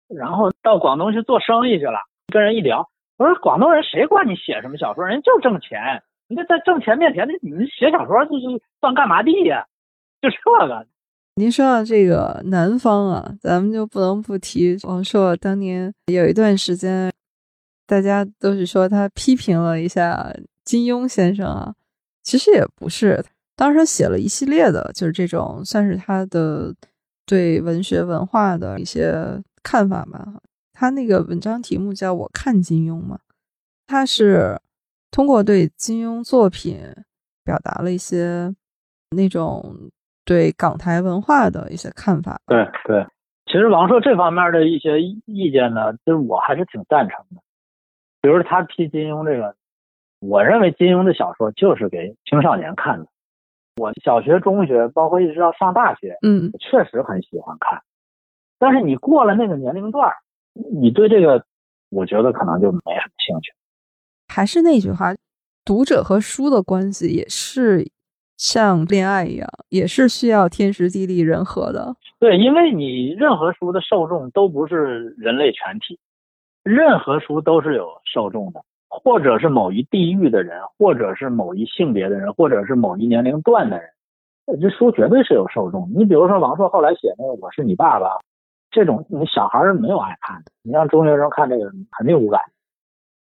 [0.08, 2.00] 然后到广东去做生意去了。
[2.32, 6.02] 跟人一聊，我说广东人谁管你写什么小说，人就挣钱。
[6.28, 9.66] 你这在挣钱面前，那你写小说就是算干嘛地呀？
[10.22, 10.88] 就这个。
[11.40, 17.10] 您说到这个南方啊，咱们就不能不提王朔当年有一段时间，
[17.88, 20.36] 大家都是说他批评了一下
[20.66, 21.74] 金庸先生啊，
[22.24, 23.24] 其实也不是。
[23.56, 26.76] 当时写了一系列的，就是这种算是他的
[27.26, 30.42] 对文学文化的一些看法吧。
[30.74, 33.18] 他那个文章题目叫我看金庸嘛，
[33.88, 34.60] 他是
[35.10, 36.82] 通过对金庸作品
[37.46, 38.54] 表达了一些
[39.12, 39.90] 那种
[40.30, 42.40] 对港台文化的一些看法。
[42.46, 43.04] 对对，
[43.48, 47.42] 其实王朔这方面的一些意见呢，就是我还是挺赞成的。
[48.22, 49.56] 比如他批金庸这个，
[50.20, 53.08] 我认为金庸的小说就是给青少年看的。
[53.78, 57.82] 我小学、中学，包括一直到上大学，嗯，确实很喜欢看。
[58.60, 60.14] 但是你过了那个年龄段，
[60.54, 61.44] 你对这个，
[61.90, 63.52] 我觉得可能就没什么兴趣。
[64.28, 65.16] 还是那句话，
[65.66, 67.90] 读者和书的关系也是
[68.40, 71.96] 像恋爱一样，也是需要天时地利人和的。
[72.18, 76.00] 对，因为你任何书的受众都不是人类全体，
[76.64, 78.64] 任何书都是有受众的。
[78.92, 83.88] 或者是某一地域的人，或者是某一性别的人，或者是某一年龄段的人，
[84.60, 85.88] 这书绝对是有受众。
[85.96, 88.08] 你比如说王朔后来写那个《我是你爸爸》，
[88.72, 92.42] 这种你小孩儿没有爱看的，你让中学生看这个肯定无感。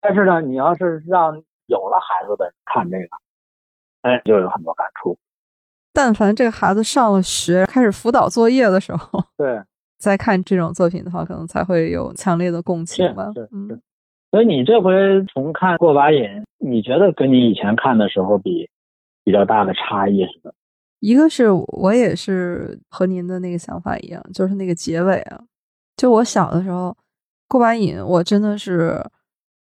[0.01, 3.09] 但是呢，你要是让有了孩子的人看这个，
[4.01, 5.17] 哎，就有很多感触。
[5.93, 9.61] 但凡这个孩子上了学，开始辅导作业的时候，对，
[9.99, 13.31] 再看这种作品的话，可能才会有强烈的共情吧。
[13.51, 13.81] 嗯。
[14.31, 14.93] 所以你这回
[15.33, 16.23] 重看过把瘾，
[16.57, 18.69] 你觉得跟你以前看的时候比，
[19.25, 20.53] 比较大的差异是什么？
[21.01, 25.43] 一个是我也是和您的那个想法一样，就是那个结尾啊，
[25.97, 26.95] 就我小的时候
[27.49, 29.03] 过把瘾，我真的是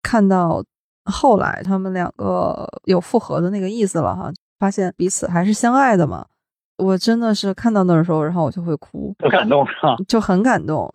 [0.02, 0.64] 看到
[1.04, 6.26] 后来他们两个有复合的那个意思了哈，发现彼此还是相爱的嘛，
[6.78, 9.66] 我真的是看到那的时候，然后我就会哭，很感动？
[10.08, 10.90] 就很感动。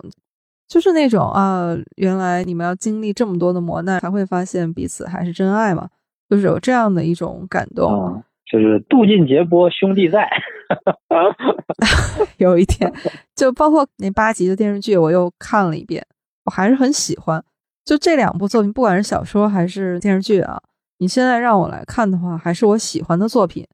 [0.68, 5.88] 就是那种啊，原来你们要经历这么多的磨难，才会发现彼此还是真爱嘛，
[6.28, 8.22] 就是有这样的一种感动。
[8.46, 10.28] 就是渡尽劫波，兄弟在。
[12.38, 12.92] 有一天，
[13.34, 16.06] 就包括那八集的电视剧，我又看了一遍，
[16.44, 17.42] 我还是很喜欢。
[17.90, 20.62] 就这两部作品，不管是小说还是电视剧啊，
[20.98, 23.66] 你现在让我来看的话，还是我喜欢的作品。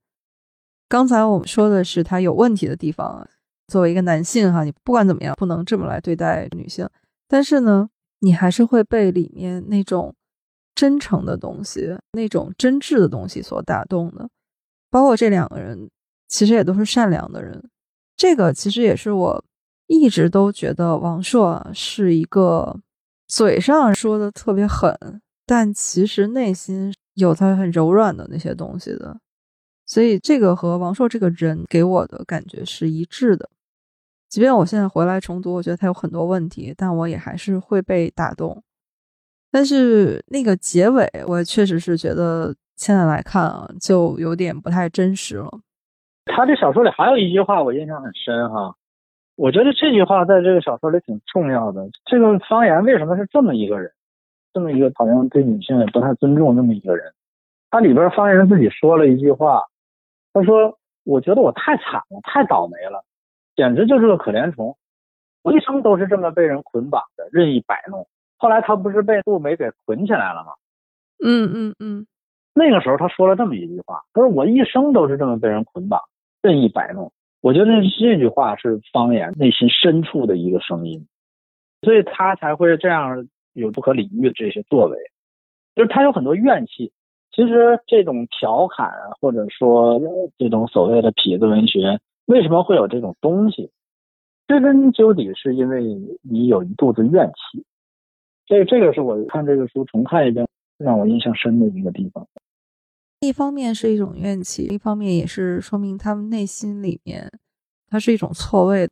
[0.89, 3.29] 刚才我们说的是他有问题的地方。
[3.69, 6.89] 作为一个男性哈，你不管怎么样，不能这么来对待女性。
[7.29, 7.91] 但是呢，
[8.21, 10.15] 你还是会被里面那种
[10.75, 14.27] 真诚的东西、那种真挚的东西所打动的。
[14.91, 15.91] 包括这两个人，
[16.27, 17.63] 其实也都是善良的人。
[18.17, 19.45] 这个其实也是我
[19.89, 22.81] 一直都觉得王朔是一个
[23.27, 24.97] 嘴上说的特别狠，
[25.45, 29.19] 但其实内心有他很柔软的那些东西的。
[29.85, 33.49] 所以这个和王朔这个人给我的感觉是一致的。
[34.29, 38.63] 即便我现在回来重读，我觉得他有很多问题，但我也还是会被打动。
[39.53, 45.61] 但是那个结尾，我确实是觉得现在来看啊，就有点不太真实了。
[46.27, 48.75] 他这小说里还有一句话我印象很深哈，
[49.37, 51.89] 我觉得这句话在这个小说里挺重要的。
[52.07, 53.93] 这个方言为什么是这么一个人，
[54.53, 57.13] 这么一个好像对女性也不太尊重那么一个人？
[57.71, 59.65] 他里边方言自己说了一句话，
[60.33, 63.05] 他说：“我觉得我太惨了，太倒霉了，
[63.55, 64.75] 简直就是个可怜虫，
[65.43, 68.07] 我一生都是这么被人捆绑的，任意摆弄。”
[68.39, 70.53] 后来他不是被杜梅给捆起来了吗？
[71.23, 72.07] 嗯嗯嗯，
[72.55, 76.01] 那个时候他说了这么一句话，他说：“我一生都是这么被人捆绑，
[76.41, 77.67] 任意摆弄。”我觉得
[77.99, 81.07] 这句话是方言内心深处的一个声音，
[81.83, 84.99] 所以他才会这样有不可理喻的这些作为，
[85.75, 86.93] 就是他有很多怨气。
[87.33, 90.01] 其实这种调侃，或者说
[90.39, 93.71] 这种所谓的痞子文学，为什么会有这种东西？
[94.47, 95.83] 追根究底，是因为
[96.23, 97.65] 你有一肚子怨气。
[98.47, 100.47] 这这个是我看这个书重看一遍
[100.79, 102.27] 让我印象深的一个地方。
[103.21, 107.31] 一方面是一种怨气，一方面也是说明他们内心里面，
[107.89, 108.89] 它是一种错位。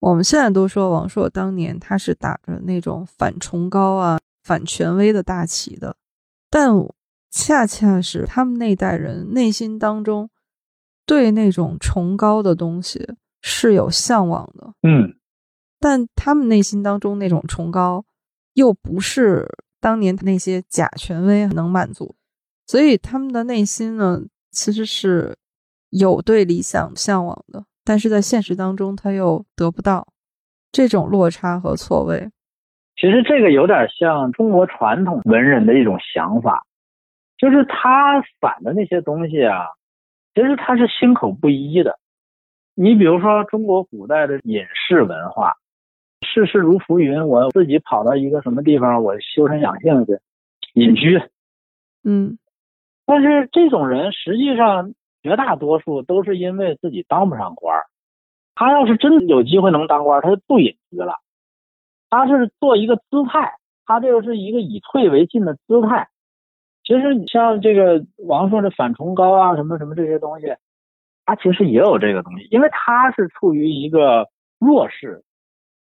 [0.00, 5.96] 我们现在都说王朔当年他是打着那种反崇高啊、反权威的大旗的，
[6.50, 6.70] 但
[7.30, 10.30] 恰恰是他们那代人内心当中
[11.04, 14.72] 对那种崇高的东西是有向往的。
[14.82, 15.16] 嗯，
[15.80, 18.04] 但他们内心当中那种崇高。
[18.54, 19.46] 又不是
[19.82, 22.14] 当年那些假权威能满足，
[22.66, 25.36] 所以他们的内心呢，其实是
[25.90, 30.06] 有对理想向往的，但是在现实当中他又得不到
[30.72, 32.28] 这种落差和错位。
[32.96, 36.66] 其实这个有点像中国传统文人的一种想法，
[37.38, 39.66] 就是他反的那些东西啊，
[40.34, 41.98] 其实他是心口不一的。
[42.74, 45.56] 你比如说中国古代的隐士文化。
[46.22, 50.18] 世事如浮云，我自己跑到一个什么地方，我修身养性去
[50.74, 51.20] 隐居。
[52.04, 52.38] 嗯，
[53.06, 54.92] 但是这种人实际上
[55.22, 57.86] 绝大多数都是因为自己当不上官儿
[58.54, 61.20] 他要是真有机会能当官他就不隐居了。
[62.10, 66.08] 他是做一个姿态，他这个是一个以退为进的姿态。
[66.84, 70.54] 其实你像这个王朔的反崇高啊，什么什么这些东西，
[71.24, 74.28] 他其实也有这个东西，因为他是处于一个
[74.58, 75.22] 弱势。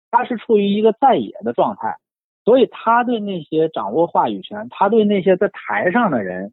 [0.09, 1.99] 他是处于一个在野的状态，
[2.45, 6.53] 所以他对那些掌握话语权，他对那些在台上的人，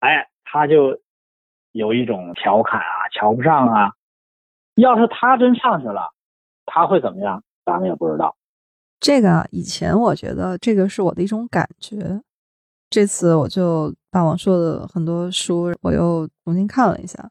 [0.00, 1.00] 哎，他就
[1.72, 3.92] 有一种调侃啊，瞧不上啊。
[4.74, 6.12] 要是他真上去了，
[6.66, 7.42] 他会怎么样？
[7.64, 8.36] 咱们也不知道。
[8.98, 12.20] 这个以前我觉得这个是我的一种感觉，
[12.88, 17.30] 这次我就把王朔的很多书我又重新看了一下，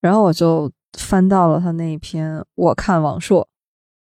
[0.00, 3.42] 然后我就翻到了他那一篇《我看王朔》。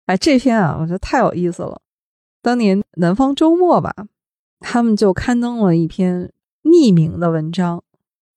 [0.05, 1.81] 哎，这篇啊，我觉得太有意思了。
[2.41, 3.93] 当年南方周末吧，
[4.59, 6.31] 他们就刊登了一篇
[6.63, 7.83] 匿名的文章，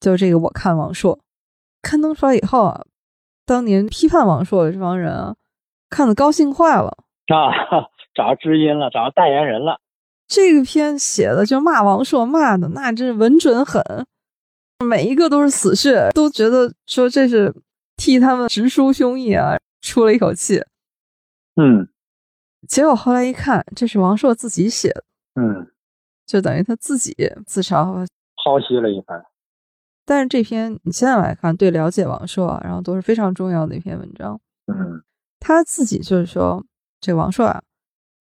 [0.00, 1.18] 就这个我看王朔。
[1.82, 2.84] 刊登出来以后啊，
[3.46, 5.36] 当年批判王朔的这帮人啊，
[5.88, 6.88] 看得高兴坏了
[7.28, 9.80] 啊，找到知音了，找到代言人了。
[10.26, 13.82] 这个篇写的就骂王朔，骂的那真是稳准狠，
[14.86, 17.54] 每一个都是死穴，都觉得说这是
[17.96, 20.62] 替他们直抒胸臆啊，出了一口气。
[21.56, 21.88] 嗯，
[22.68, 25.66] 结果后来一看，这是王朔自己写的，嗯，
[26.26, 27.14] 就等于他自己
[27.46, 29.24] 自嘲剖析了一番。
[30.10, 34.40] 但是这篇你现在来看，对了解王朔，然后都是非常重要的一篇文章。
[34.66, 35.00] 嗯，
[35.38, 36.64] 他自己就是说，
[37.00, 37.62] 这王朔啊，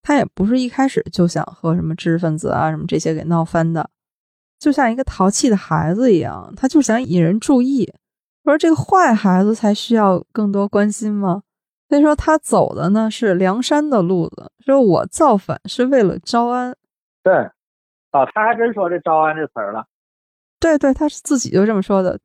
[0.03, 3.89] 他也不是一开始就想和什么知识分子啊什么这些给闹翻的，
[4.59, 7.91] 就像一个淘气的孩子一样，他就想引人注意。
[8.43, 11.41] 说这个坏孩子才需要更多关心吗？
[11.87, 16.75] 所以说他走的呢是梁山的路子，说我造反是为了招安。
[17.23, 17.33] 对，
[18.11, 19.87] 哦，他还真说这招安这词儿了。
[20.59, 22.19] 对对，他是自己就这么说的。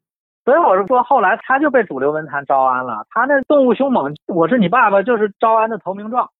[0.44, 3.06] 所以我是说，后来他就被主流文坛招安了。
[3.10, 6.30] 他那动物凶猛，我是你爸爸，就是招安的投名状。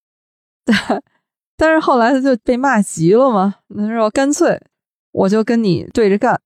[0.65, 0.75] 对，
[1.57, 4.61] 但是后来他就被骂急了嘛，他说干脆
[5.13, 6.41] 我就跟你对着干。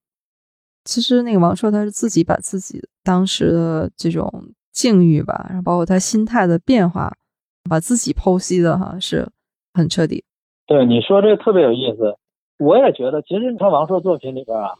[0.84, 4.30] 其实那个王朔他是自己把自己当时的这种。
[4.70, 7.12] 境遇吧，然后包括他心态的变化，
[7.68, 9.28] 把自己剖析的哈是
[9.74, 10.22] 很彻底。
[10.68, 12.16] 对你说这个特别有意思，
[12.60, 14.74] 我也觉得，其实你看王朔作品里边啊，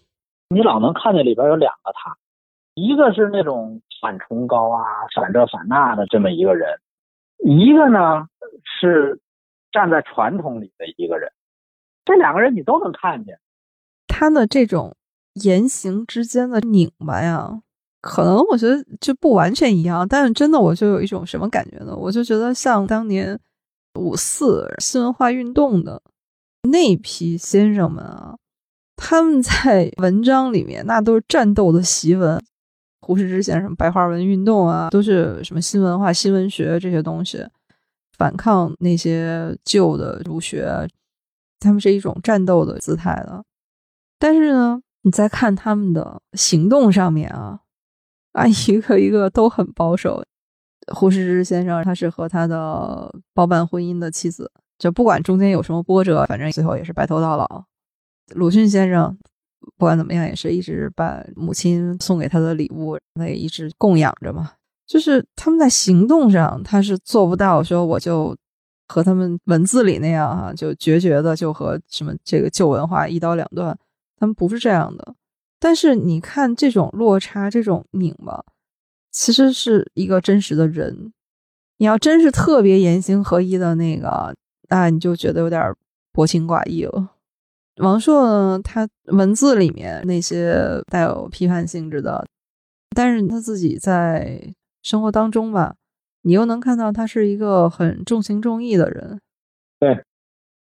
[0.51, 2.17] 你老能看见里边有两个他，
[2.75, 4.83] 一个是那种反崇高啊、
[5.15, 6.81] 反这反那的这么一个人，
[7.45, 8.27] 一个呢
[8.81, 9.21] 是
[9.71, 11.31] 站在传统里的一个人，
[12.05, 13.39] 这两个人你都能看见。
[14.07, 14.97] 他的这种
[15.35, 17.61] 言行之间的拧巴呀，
[18.01, 21.95] 可能我觉得就不完全一样，但是真的我就有一种什么感觉呢？
[21.95, 23.39] 我就觉得像当年
[24.01, 26.01] 五四新文化运动的
[26.71, 28.39] 那批先生们啊，
[28.99, 32.45] 他们在文章里面那都是战斗的檄文。
[33.01, 37.43] 胡适之先生白话文运动啊，都是什么新文化、新文学这些东西，
[38.19, 40.87] 反抗那些旧的儒学，
[41.59, 43.43] 他们是一种战斗的姿态的。
[44.19, 47.61] 但是呢，你再看他们的行动上面啊，
[48.35, 50.23] 啊，一个一个都很保守。
[50.95, 57.65] 胡适之先生他是和他的包办婚姻的妻子，就不管中间有什么波折，反正最后也是白头到老。
[58.35, 59.17] 鲁迅先生。
[59.77, 64.53] 不管怎么样，也是一直把母亲送给他的礼物，他也一直供养着嘛。
[64.87, 68.35] 就是他们在行动上，他是做不到说我就
[68.87, 73.77] 和他们文字里那样哈，就决绝的就和什么这个旧文化一刀两断。
[74.17, 75.15] 他们不是这样的。
[75.59, 78.45] 但是你看这种落差，这种拧巴，
[79.11, 81.13] 其实是一个真实的人。
[81.79, 84.35] 你要真是特别言行合一的那个，
[84.71, 85.75] 那你就觉得有点
[86.13, 87.11] 薄情寡义了。
[87.79, 92.27] 王朔呢，他文字里面那些带有批判性质的，
[92.95, 94.53] 但是他自己在
[94.83, 95.77] 生活当中吧，
[96.23, 99.21] 你又能看到他是一个很重情重义的人。
[99.79, 100.05] 对，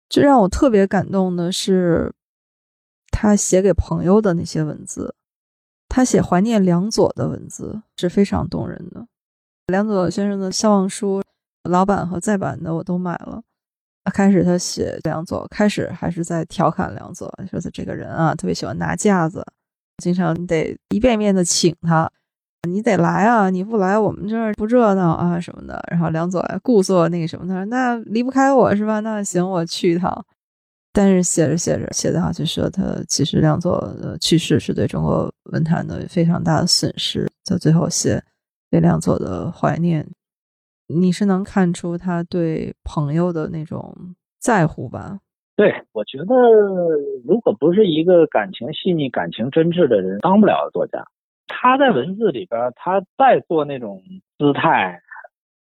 [0.08, 2.14] 这让我特别感动的是，
[3.12, 5.14] 他写给朋友的那些文字，
[5.90, 9.06] 他写怀念梁左的文字是非常动人的。
[9.68, 11.22] 梁左先生的笑忘书，
[11.64, 13.44] 老版和再版的我都买了。
[14.12, 19.46] 开始他写梁左，开始还是在调侃梁左，说他这个人啊，特别喜欢拿架子，
[20.04, 22.12] 经常得一遍遍的请他，
[22.68, 25.84] 你得来啊，你不来我们这儿不热闹啊什么的。
[25.90, 29.00] 然后梁左故作那个什么，他说那离不开我是吧？
[29.00, 30.26] 那行，我去一趟。
[30.96, 38.24] 但是写着写着，写的好就说他其实梁左去世是对中国文坛的非常大的损失，到最后写
[38.70, 40.08] 对梁左的怀念。
[40.88, 43.96] 你是能看出他对朋友的那种
[44.40, 45.20] 在乎吧？
[45.56, 46.36] 对，我觉得
[47.26, 51.06] 如果不是一个感情细腻、感情真挚的人，当不了作家。
[51.48, 54.02] 他在文字里边，他再做那种
[54.38, 55.00] 姿态，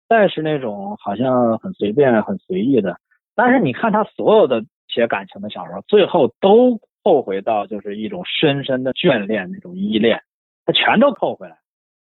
[0.10, 2.98] 再是那种好像很随便、很随意的，
[3.36, 10.22] 但是你看他所有的写感情的小说，最后都扣回到就是一种深深的眷恋、那种依恋，
[10.66, 11.58] 他全都扣回来。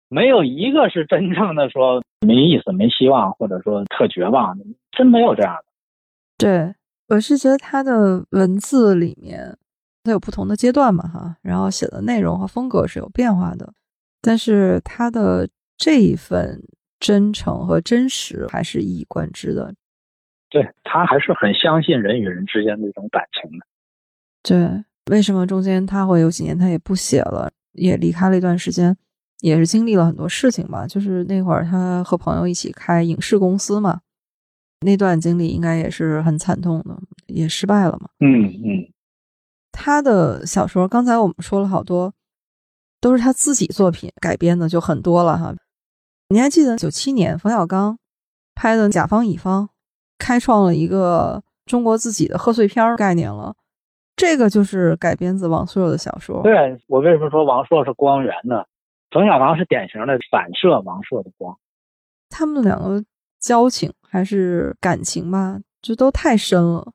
[0.09, 4.57] 没有一个是真正的说没意思、没希望，或者说特绝望，
[4.91, 5.63] 真没有这样的。
[6.37, 6.73] 对，
[7.07, 9.55] 我是觉得他的文字里面，
[10.03, 13.71] 他有不同的阶段嘛，哈，然后写的内容和风格是有变化的，
[14.21, 15.47] 但是他的
[15.77, 16.63] 这一份
[16.99, 19.73] 真诚和真实还是一以贯之的。
[20.49, 23.65] 对他还是很相信人与人之间的一种感情的。
[24.41, 28.97] 对，为什么中间他会有几年他也不写了，也离开了一段时间？
[29.41, 34.01] 也是经历了很多事情吧，就是那会儿他和朋友一起开影视公司嘛，
[34.81, 38.09] 那段经历应该也是很惨痛的，也失败了嘛。
[38.19, 38.91] 嗯嗯，
[39.71, 42.13] 他的小说刚才我们说了好多，
[42.99, 45.53] 都是他自己作品改编的，就很多了哈。
[46.29, 47.97] 你还记得九七年冯小刚
[48.53, 49.65] 拍的《甲方乙方》，
[50.17, 53.55] 开创了一个中国自己的贺岁片概念了，
[54.15, 56.43] 这个就是改编自王朔的小说。
[56.43, 58.63] 对我为什么说王朔是光源呢？
[59.11, 61.57] 冯小刚是典型的反射王朔的光，
[62.29, 63.03] 他们两个
[63.39, 66.91] 交情还是感情吧，就都太深了。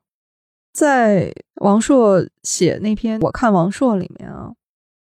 [0.71, 4.53] 在王朔写那篇《我看王朔》里面啊，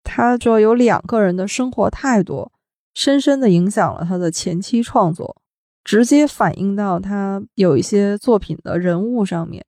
[0.03, 2.51] 他说有两个人的生活态度，
[2.95, 5.37] 深深的影响了他的前期创作，
[5.85, 9.65] 直接反映到他有一些作品的人物上面。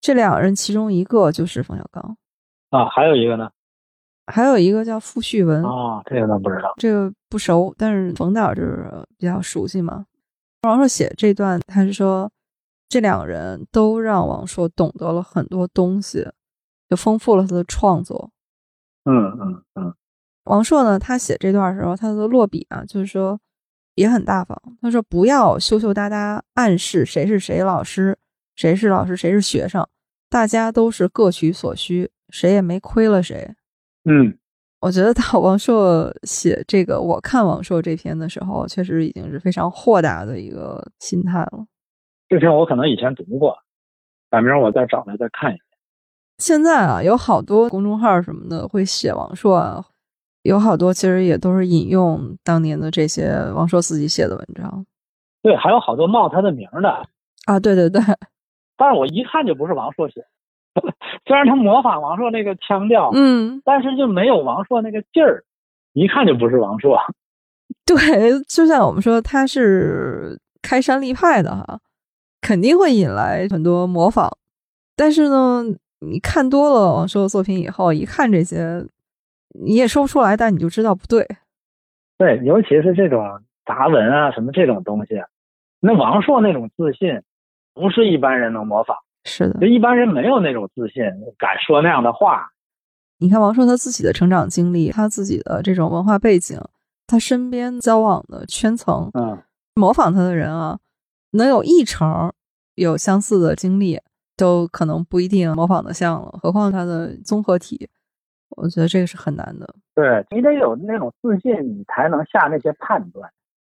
[0.00, 2.16] 这两人其中一个就是冯小刚
[2.70, 3.50] 啊，还有一个呢？
[4.26, 10.06] 还有一个叫傅旭文啊，这个倒不知道，这个不熟，但是冯导就是比较熟悉嘛。
[10.62, 12.30] 王朔写这段，他是说
[12.88, 16.26] 这两个人都让王朔懂得了很多东西，
[16.88, 18.30] 就丰富了他的创作。
[19.04, 19.94] 嗯嗯嗯。
[20.44, 23.38] 王朔呢，他写这段时候，他的落笔啊，就是说
[23.94, 24.58] 也很大方。
[24.80, 28.18] 他说不要羞羞答答暗示谁是谁老师，
[28.56, 29.86] 谁是老师，谁是学生，
[30.30, 33.54] 大家都是各取所需，谁也没亏了谁。
[34.04, 34.36] 嗯，
[34.80, 41.66] 我觉得到 王朔写这个，我看王朔这篇的时候，确实已经是非常豁达的一个心态了。
[42.28, 43.56] 这篇我可能以前读过，
[44.30, 45.64] 改明儿我再找来再看一遍。
[46.38, 49.84] 现在啊，有好多公众号什么的会写王朔啊，
[50.42, 54.84] 有好多其实也都是引用当年的这些王朔自己写的文章。
[55.42, 56.88] 对，还有好多冒他的名的
[57.46, 58.02] 啊，对对对。
[58.76, 60.26] 但是我一看就不是王朔写，
[61.26, 65.44] 虽然他模仿王朔那个腔调，嗯，但是就没有王朔那个劲儿，
[65.92, 66.98] 一看就不是王朔。
[67.86, 67.96] 对，
[68.46, 71.80] 就像我们说他是开山立派的哈，
[72.40, 74.30] 肯定会引来很多模仿。
[74.96, 75.62] 但是呢，
[76.00, 78.86] 你看多了王朔的作品以后，一看这些，
[79.64, 81.26] 你也说不出来，但你就知道不对。
[82.18, 85.14] 对，尤其是这种杂文啊，什么这种东西，
[85.80, 87.22] 那王朔那种自信，
[87.74, 88.96] 不是一般人能模仿。
[89.24, 91.02] 是的就，一般人没有那种自信，
[91.38, 92.50] 敢说那样的话。
[93.18, 96.60] 你看王朔他自己的成长经历，他自己的这种文化背景，
[97.06, 99.42] 他身边交往的圈层，嗯，
[99.74, 100.78] 模仿他的人啊，
[101.32, 102.32] 能有一成
[102.74, 104.00] 有相似的经历，
[104.36, 107.88] 都可能不一定模仿的像了，何况他的综合体，
[108.56, 109.74] 我觉得这个是很难的。
[109.94, 113.30] 对你得有那种自信，你才能下那些判断。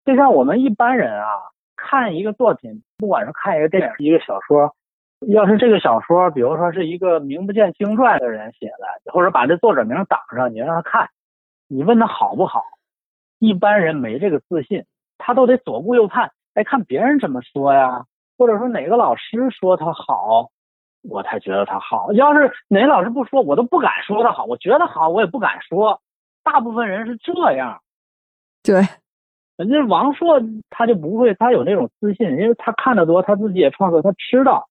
[0.04, 1.28] 就像我们一般人啊，
[1.76, 4.74] 看一个作品，不管是看一个电影、一个小说，
[5.20, 11.08] 要是这个小说，比如说是一个名不见经传的人写的，或者把这作者名挡上，你让他看，
[11.68, 12.62] 你问他好不好，
[13.38, 14.84] 一般人没这个自信，
[15.18, 18.04] 他都得左顾右盼，哎，看别人怎么说呀，
[18.36, 20.50] 或者说哪个老师说他好，
[21.02, 22.12] 我才觉得他好。
[22.12, 26.00] 要是哪个老师不说，我都不敢说他好，我觉得好，我也不敢说。
[26.44, 27.80] 大部分人是这样，
[28.62, 28.76] 对，
[29.56, 30.40] 人家王朔
[30.70, 34.68] 他就不会，他有那种自信，因为他看得多，他自己也创作，他知道，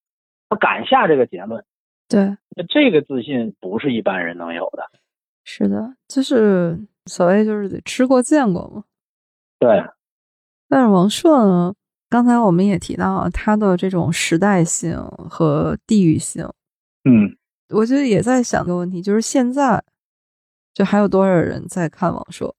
[0.49, 1.63] 他敢下这个结论。
[2.07, 2.21] 对，
[2.55, 4.83] 那这个自信不是一般人能有的。
[5.43, 8.83] 是的，就是所谓就是得吃过见过嘛。
[9.59, 9.83] 对，
[10.67, 11.73] 但是王朔呢，
[12.09, 16.47] 刚才我们也提到啊他的这种时代性和地域性，
[17.03, 17.35] 嗯，
[17.69, 19.83] 我觉得也在想一个问题，就是现在
[20.73, 22.55] 就还有多少人在看王朔？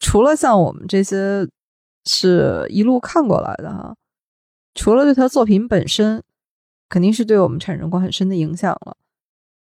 [0.00, 1.48] 除了像我们这些
[2.04, 3.96] 是一路看过来的哈，
[4.74, 6.22] 除了对他作品本身，
[6.94, 8.96] 肯定是对我们产生过很深的影响了。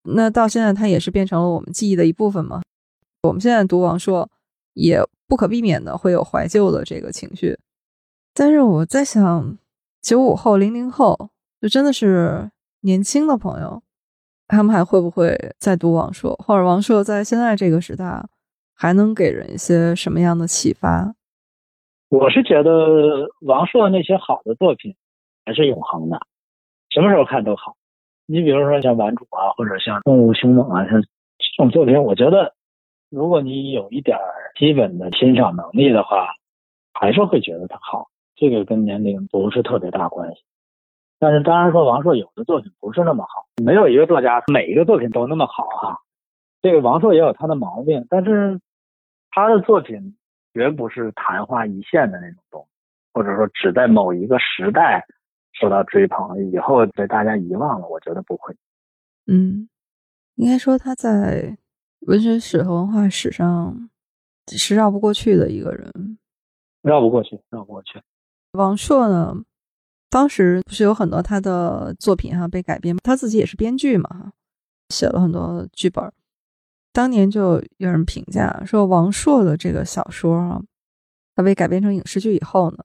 [0.04, 2.62] 那到现在，它也是变成了我们记忆的一部分嘛。
[3.24, 4.30] 我们现在读王朔，
[4.76, 7.58] 也不可避免的会有怀旧的这个情绪。
[8.36, 9.58] 但是我在想，
[10.00, 13.82] 九五后、零零后，就真的是年轻的朋友，
[14.48, 18.24] 他们还会不会再读王朔，或者王朔在现在这个时代
[18.76, 21.16] 还能给人一些什么样的启发？
[22.10, 24.96] 我是觉得王朔那些好的作品
[25.48, 26.20] 还是永恒的，
[26.94, 27.76] 什么时候看都好。
[28.28, 31.08] 你比如说像《顽主》啊，或者像《动物凶猛》啊，像这
[31.58, 32.54] 种作品，我觉得
[33.10, 34.16] 如果你有一点
[34.56, 36.28] 基本的欣赏能力的话，
[36.94, 38.10] 还是会觉得它好。
[38.36, 40.44] 这个跟年龄不是特别大关系。
[41.18, 45.98] 但是当然说，王朔有的作品不是那么好，没有一个作家每一个作品都那么好哈、
[46.62, 48.60] 这个王朔也有他的毛病，但是
[49.32, 50.16] 他的作品
[50.54, 52.68] 绝不是昙花一现的那种东西，
[53.14, 55.06] 或者说只在某一个时代
[55.54, 57.88] 受到追捧，以后被大家遗忘了。
[57.88, 58.56] 我觉得不会。
[59.28, 59.70] 嗯，
[60.36, 61.58] 应该说他在
[62.01, 63.89] 文学史和文化史上
[64.47, 66.18] 是绕不过去的一个人。
[66.82, 68.01] 绕不过去，绕不过去。
[68.54, 69.34] 王朔呢，
[70.10, 74.34] 当时不是有很多他的作品哈被改编，他自己也是编剧嘛哈，
[74.89, 76.12] 写了很多剧本。
[76.91, 80.62] 当年就有人评价说，王朔的这个小说啊，
[81.36, 82.84] 他被改编成影视剧以后呢，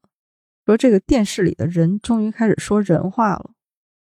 [0.69, 3.53] 说这个电视里的人终于开始说人话了，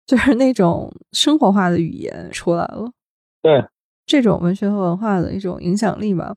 [0.05, 2.91] 就是那种生活化的语言出来了。
[3.41, 3.65] 对，
[4.05, 6.35] 这种文学和文化的一种影响力吧，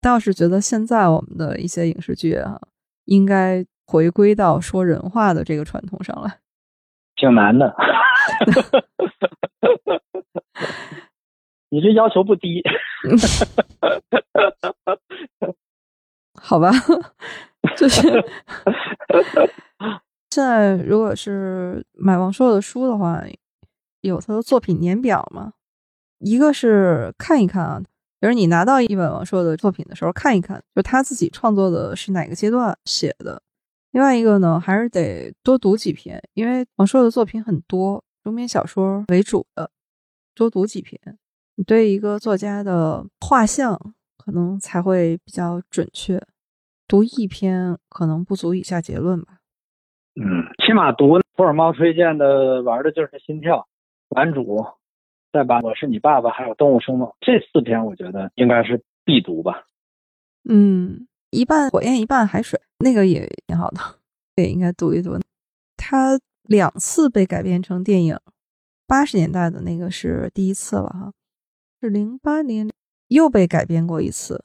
[0.00, 2.60] 倒是觉得现在我们的一些影视剧啊，
[3.04, 6.40] 应该回归到说人话的这个传统上来。
[7.14, 7.70] 挺难的。
[11.70, 12.60] 你这要求不低。
[16.34, 16.72] 好吧，
[17.76, 18.00] 就是
[20.30, 23.22] 现在如果是买王朔的书的话，
[24.00, 25.52] 有他的作品年表嘛？
[26.18, 27.82] 一个是看一看啊，
[28.20, 33.42] 就是你拿到一本王朔的作品的时候看一看，就他自己创作的是哪个阶段写的。
[33.90, 39.70] 另外一个呢，还是得多读几篇，因为王朔的作品很多，中篇小说为主的，
[40.34, 40.98] 多读几篇，
[41.56, 43.78] 你对一个作家的画像
[44.16, 46.20] 可能才会比较准确。
[46.92, 49.38] 读一篇可能不足以下结论吧。
[50.14, 53.66] 嗯，起码读福尔猫推荐的玩的就是心跳、
[54.10, 54.62] 男主，
[55.32, 59.64] 再把我是你爸爸，还有动物凶猛这四篇，我觉得应该是必读吧。
[60.46, 63.80] 嗯，一半火焰，一半海水，那个也挺好的，
[64.36, 65.18] 也应该读一读。
[65.78, 68.18] 它两次被改编成电影，
[68.86, 71.14] 八十年代的那个是第一次了哈，
[71.80, 72.68] 是零八年
[73.08, 74.42] 又被改编过一次。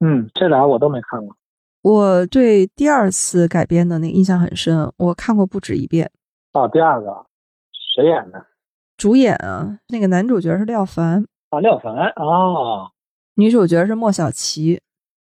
[0.00, 1.36] 嗯，这俩我都没看过。
[1.82, 6.10] 我对第二次改编的那个印象很深，我看过不止一遍。
[6.52, 7.26] 哦，第二个
[7.94, 8.46] 谁演的？
[8.96, 12.90] 主演啊，那个男主角是廖凡，啊，廖凡啊，
[13.34, 14.80] 女主角是莫小琪。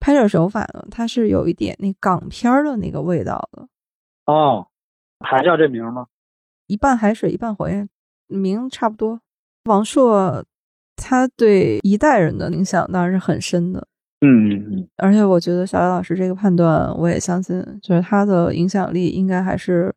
[0.01, 3.69] 拍摄手法呢，它是有一点那港片的那个味道的，
[4.27, 4.67] 哦，
[5.21, 6.09] 还叫这名吗？
[6.67, 7.89] 一半海水一半火焰，
[8.27, 9.21] 名差不多。
[9.67, 10.45] 王朔
[10.97, 13.87] 他对一代人的影响当然是很深的，
[14.25, 19.93] 嗯而且我觉得小雷老师这个判断我也相信，就是他的影响力应该还是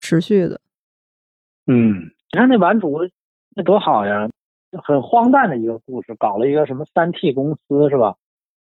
[0.00, 0.60] 持续的。
[1.68, 1.94] 嗯，
[2.32, 2.98] 你看那版主
[3.54, 4.28] 那多好呀，
[4.82, 8.16] 很荒诞的一个故事，搞了一个什么三 T 公司是吧？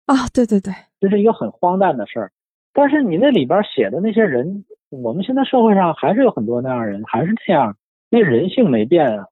[0.07, 2.33] 啊，对对对，这是一个很荒诞的事儿。
[2.73, 7.77] 但是你那里边写的那些人，我们现在社会上还是有很多那样人，还是这样，
[8.11, 9.27] 那人性没变啊。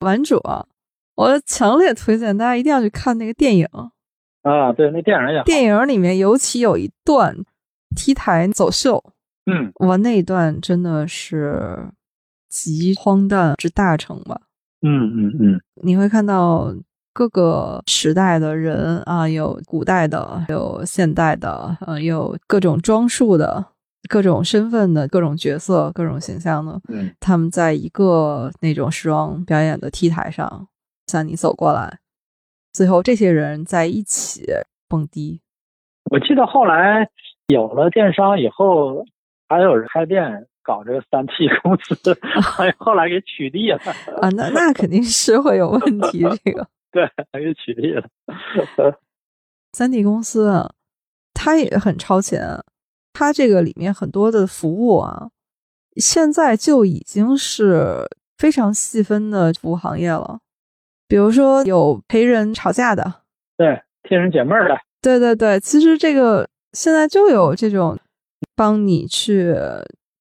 [0.00, 0.66] 玩主啊，
[1.16, 3.66] 我强烈推荐大家一定要去看那个电影。
[4.42, 5.44] 啊，对，那电影也好。
[5.44, 7.36] 电影里面尤其有一段
[7.96, 9.02] T 台走秀，
[9.46, 11.90] 嗯，哇，那一段真的是
[12.48, 14.40] 集荒诞之大成吧。
[14.82, 16.74] 嗯嗯嗯，你会看到
[17.12, 23.62] 各个时代的人啊，有古代的，有现代的，呃，有各种装束的、
[24.08, 30.66] 各种身份的、各种角色、各种形象的，嗯，他们在一个那种时装表演的 T 台上
[31.08, 31.98] 向你走过来，
[32.72, 34.44] 最后这些人在一起
[34.88, 35.40] 蹦迪。
[36.10, 37.08] 我记得后来
[37.48, 39.04] 有了电商以后，
[39.48, 43.78] 还有人开店搞这个三 T 公司， 还后来给取缔了。
[44.20, 46.20] 啊，那那肯定是会有问题。
[46.44, 48.08] 这个 对，还给取缔了。
[49.72, 50.72] 三 D 公司啊，
[51.32, 52.62] 它也很超前，
[53.12, 55.30] 它这个里面很多的服务啊，
[55.96, 60.40] 现在就已经是非常细分的服务行业了。
[61.10, 63.22] 比如说有陪人吵架的，
[63.56, 64.78] 对，替人解闷儿的。
[65.02, 67.98] 对对对，其实这个现在就有这种
[68.54, 69.52] 帮你去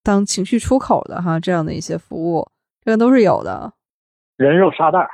[0.02, 2.50] 当情绪出口的哈，这样的一些服务，
[2.84, 3.72] 这个都是有的。
[4.38, 5.10] 人肉沙袋儿。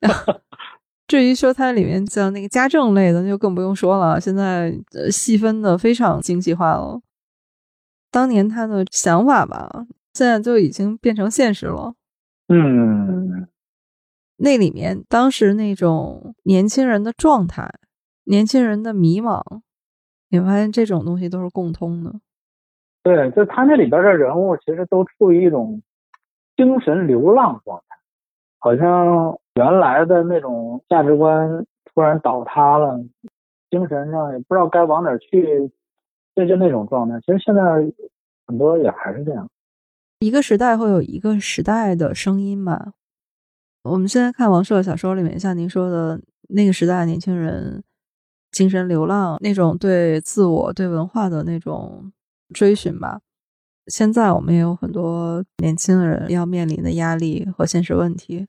[1.06, 4.18] 至于说它里面像那个家政类的，那就更不用说了。
[4.18, 6.98] 现在呃细分的非常精细化了。
[8.10, 9.68] 当年他的想法吧，
[10.14, 11.92] 现在就已经变成现实了。
[12.48, 13.46] 嗯，
[14.44, 17.70] 那里面当时那种年轻人的状态，
[18.24, 19.40] 年轻人的迷茫，
[20.30, 22.12] 你发现这种东西都是共通的。
[23.04, 25.80] 对，就他那里边的人物，其实都处于一种
[26.56, 27.96] 精神流浪状态，
[28.58, 32.98] 好像原来的那种价值观突然倒塌了，
[33.70, 35.70] 精神上也不知道该往哪儿去，
[36.34, 37.20] 这就那种状态。
[37.20, 37.62] 其实现在
[38.48, 39.48] 很多也还是这样。
[40.18, 42.94] 一个时代会有一个时代的声音吧。
[43.84, 47.82] 我们现在看王朔的小说里面，像您说的那个时代的年轻人
[48.50, 52.12] 精神流浪，那种对自我、对文化的那种
[52.54, 53.20] 追寻吧。
[53.88, 58.46] 现在我们也有很多年轻人要面临的压力和现实问题，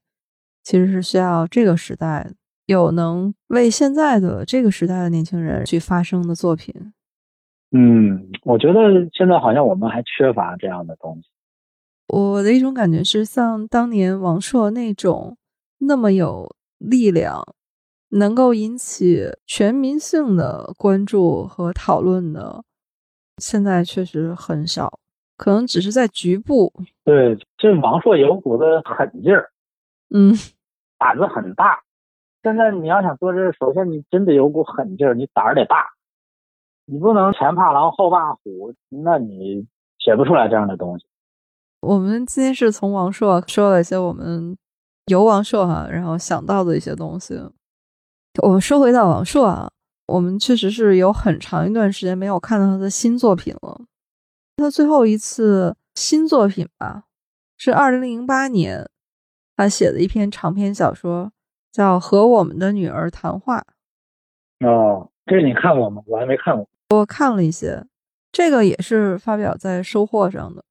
[0.64, 2.30] 其实是需要这个时代
[2.68, 6.94] 有能为现在的这个时代的年轻人去发声的作品。
[7.72, 8.82] 嗯，我觉得
[9.12, 11.30] 现在好像我们还缺乏这样的东西。
[12.08, 15.38] 我的一种感觉是，像当年王朔那种
[15.80, 17.44] 那么有力量，
[18.10, 22.64] 能够引起全民性的关注和讨论的，
[23.38, 25.00] 现在确实很少，
[25.38, 26.72] 可能只是在局部。
[27.04, 29.52] 对，这王朔有股子狠劲儿，
[30.14, 30.36] 嗯，
[31.00, 31.82] 胆子很大。
[32.44, 35.92] 现在你要想做这，首先你真得有股狠劲儿，你胆儿得大，
[36.86, 39.66] 你不能前怕狼后怕虎，那你
[39.98, 41.06] 写不出来这样的东西。
[41.84, 44.58] 我们今天是从王朔说了一些我们
[45.08, 47.38] 由王朔哈、然后想到的一些东西。
[48.42, 49.70] 我们说回到王朔啊，
[50.08, 53.82] 我们确实是有很长一段时间没有看到他的新作品了。
[54.56, 57.04] 他最后一次新作品吧，
[57.58, 58.90] 是二零零八年
[59.58, 61.34] 他写的一篇长篇小说，
[61.74, 63.66] 叫《和我们的女儿谈话》。
[64.66, 66.02] 哦，这你看过吗？
[66.08, 66.66] 我还没看过。
[66.92, 67.86] 我看了一些，
[68.32, 70.64] 这个也是发表在收获上的。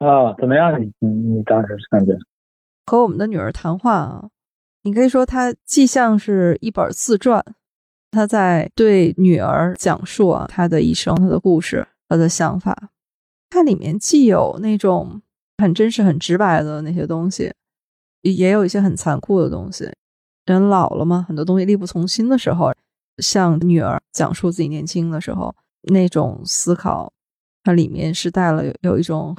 [0.00, 0.80] 啊，怎么样？
[0.80, 2.16] 你你你当时感觉？
[2.86, 4.30] 和我们的女儿谈话啊，
[4.82, 7.44] 你可以说它既像是一本自传，
[8.10, 12.90] 他在对女儿讲述啊她的一生、她的故事、她的想法。
[13.50, 15.20] 它里面既有那种
[15.58, 17.52] 很真实、很直白的那些东西，
[18.22, 19.92] 也有一些很残酷的东西。
[20.46, 22.72] 人老了嘛，很多东西力不从心的时候，
[23.18, 25.54] 向女儿讲述自己年轻的时候
[25.92, 27.12] 那种思考，
[27.62, 29.36] 它里面是带了有一种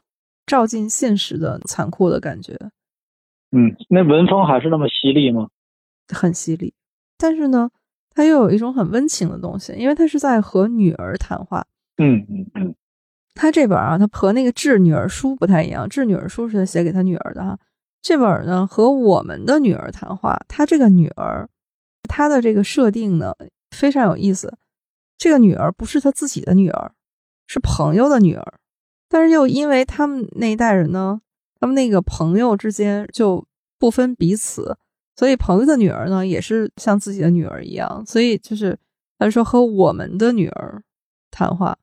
[0.52, 2.60] 照进现实的残酷的感觉。
[3.52, 5.48] 嗯，那文风还是那么犀利吗？
[6.10, 6.74] 很犀利，
[7.18, 7.72] 但是呢，
[8.10, 11.66] 它又有一种很温情的东西，因为他是在和女儿谈话。
[11.96, 12.76] 嗯嗯嗯，
[13.34, 17.58] 他这本啊，他和那个《致女儿书》不太一样，《致女儿书》是他写给他女儿的哈，
[18.02, 21.48] 这本呢和我们的女儿谈话，他这个女儿，
[22.10, 23.34] 她的这个设定呢
[23.70, 24.58] 非常有意思。
[25.18, 26.92] 这个女儿不是他自己的女儿，
[27.48, 28.54] 是朋友的女儿，
[29.12, 31.20] 但是又因为他们那一代人呢，
[31.60, 33.46] 他们那个朋友之间就
[33.78, 34.78] 不分彼此，
[35.18, 38.80] 所以朋友的女儿呢也是像自己的女儿一样，所以就是
[39.20, 40.82] 他说和我们的女儿
[41.30, 41.78] 谈话，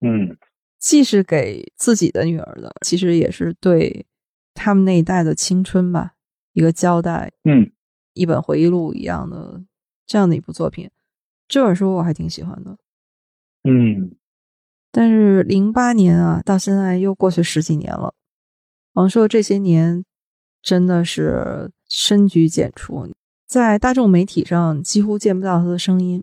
[0.00, 0.36] 嗯。
[0.78, 4.04] 既是给自己的女儿的，其实也是对
[4.52, 6.14] 他们那一代的青春吧
[6.54, 7.70] 一个交代，嗯。
[8.14, 9.62] 一本回忆录一样的
[10.06, 10.90] 这样的一部作品。
[11.46, 12.76] 这本书我还挺喜欢的，
[13.62, 14.16] 嗯
[14.92, 18.14] 但是零八年啊，到现在又过去十几年了。
[18.92, 20.04] 王朔这些年
[20.62, 23.08] 真的是深居简出，
[23.46, 26.22] 在大众媒体上几乎见不到他的声音。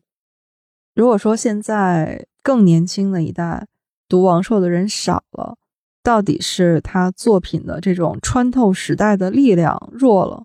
[0.94, 3.66] 如果说现在更年轻的一代
[4.08, 5.58] 读王朔的人少了，
[6.04, 10.44] 到底是他作品的这种穿透时代的力量弱了，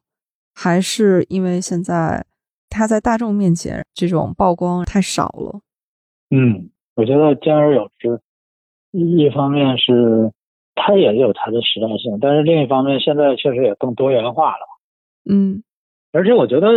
[0.55, 2.25] 还是因为现在
[2.69, 5.61] 他在大众面前这种曝光太少了？
[6.31, 8.21] 嗯，我觉得兼而有之。
[8.93, 10.33] 一一方面是
[10.77, 14.66] 它也有它的时代性，但是另一方面现在确实也更多元化了。
[15.29, 15.62] 嗯
[16.12, 16.69] 而且我觉得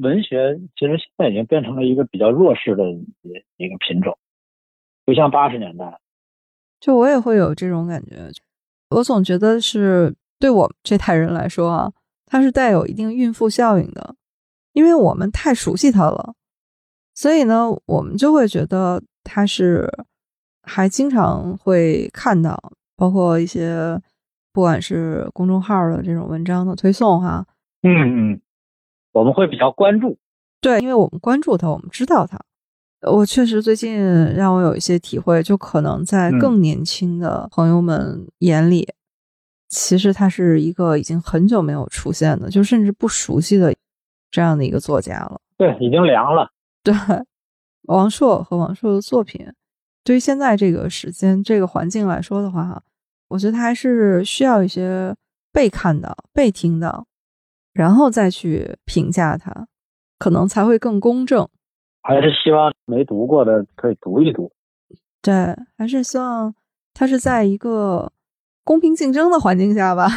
[0.00, 2.84] 文学其实现在已经变成了一个比较弱势的
[3.56, 4.16] 一个品种，
[5.04, 5.98] 不像八十年代。
[6.78, 8.30] 就我也会有这种感觉，
[8.90, 11.92] 我总觉得是对我们这代人来说啊，
[12.24, 14.14] 它是带有一定孕妇效应的，
[14.74, 16.34] 因为我们太熟悉它了，
[17.16, 19.86] 所以呢，我们就会觉得它是
[20.62, 24.00] 还经常会看到，包括一些
[24.52, 27.46] 不管是公众号的这种文章的推送哈，
[27.82, 28.40] 嗯嗯，
[29.12, 30.18] 我们会比较关注。
[30.60, 32.38] 对，因为我们关注他，我们知道他。
[33.02, 34.02] 我确实最近
[34.34, 38.88] 让我有一些体会，就可能在嗯更年轻的朋友们眼里，
[39.68, 43.72] 其实他是一个已经很久没有出现的，就甚至不熟悉的
[44.32, 45.40] 这样的一个作家了。
[45.56, 46.50] 对，已经凉了。
[46.82, 46.92] 对，
[47.88, 49.52] 王朔和王朔的作品，
[50.04, 52.82] 对于现在这个时间、这个环境来说的话，哈，
[53.28, 55.14] 我觉得他还是需要一些
[55.52, 57.06] 被看到、被听到，
[57.72, 59.68] 然后再去评价他，
[60.18, 61.48] 可能才会更公正。
[62.02, 64.50] 还是希望没读过的可以读一读。
[65.20, 66.54] 对，还是希望
[66.94, 68.12] 他是在一个
[68.64, 70.08] 公平竞争的环境下吧，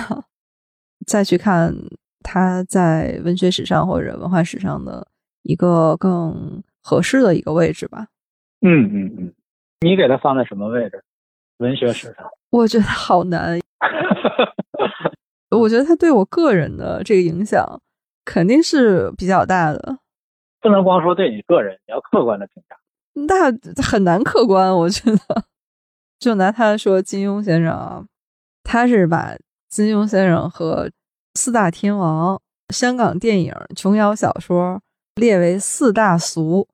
[1.08, 1.74] 再去看
[2.22, 5.08] 他在文学史上或者文化史上的
[5.44, 8.08] 一个更合适的一个位置吧。
[8.62, 9.34] 嗯嗯嗯，
[9.82, 11.04] 你给它放在什么位置？
[11.58, 12.26] 文学史上。
[12.50, 13.60] 我觉得好难，
[15.52, 17.82] 我觉得他对我个人的这个影响
[18.26, 19.98] 肯定是比较大的，
[20.60, 22.76] 不能光说对你个人，你要客观的评价。
[23.14, 23.52] 那
[23.84, 25.44] 很难客观，我觉得。
[26.20, 28.06] 就拿他说金庸先生啊，
[28.64, 29.36] 他是把
[29.70, 30.92] 金庸先生和
[31.34, 32.40] 四大天王、
[32.70, 34.82] 香港电影、琼瑶小说
[35.16, 36.68] 列为四大俗。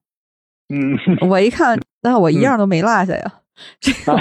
[0.70, 0.98] 嗯，
[1.30, 3.34] 我一看，那我一样都没落下呀。
[3.80, 4.14] 这个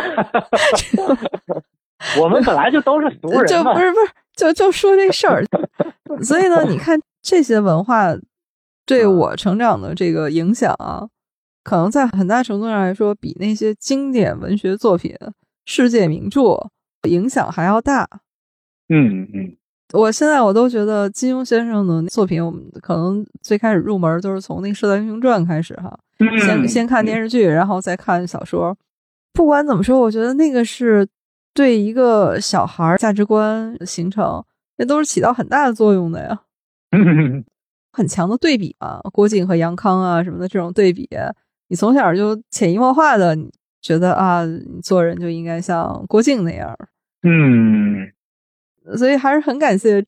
[2.20, 3.78] 我们本来就都是俗人嘛就不。
[3.80, 5.44] 是不是，就就说这事儿。
[6.22, 8.14] 所以呢，你看这些文化
[8.84, 11.08] 对我成长的这个影响啊，
[11.64, 15.16] 可能在很大程度上来说，比那些经典文学作品、
[15.64, 16.70] 世界名著
[17.08, 18.08] 影响还要大。
[18.88, 19.56] 嗯嗯
[19.92, 28.76] 我现在我都觉得金庸先生的作品，我们可能最开始入门都是从那个《射雕英雄传》开始哈，嗯，先先看电视剧，然后再看小说。
[29.32, 31.06] 不管怎么说，我觉得那个是
[31.54, 34.44] 对一个小孩价值观形成，
[34.78, 36.40] 那都是起到很大的作用的呀。
[36.92, 37.44] 嗯
[37.92, 41.08] 很强的对比啊，郭靖和杨康啊什么的这种对比，
[41.68, 43.36] 你从小就潜移默化的
[43.80, 46.76] 觉得啊，你做人就应该像郭靖那样。
[47.22, 48.10] 嗯
[48.96, 50.04] 所以还是很感谢，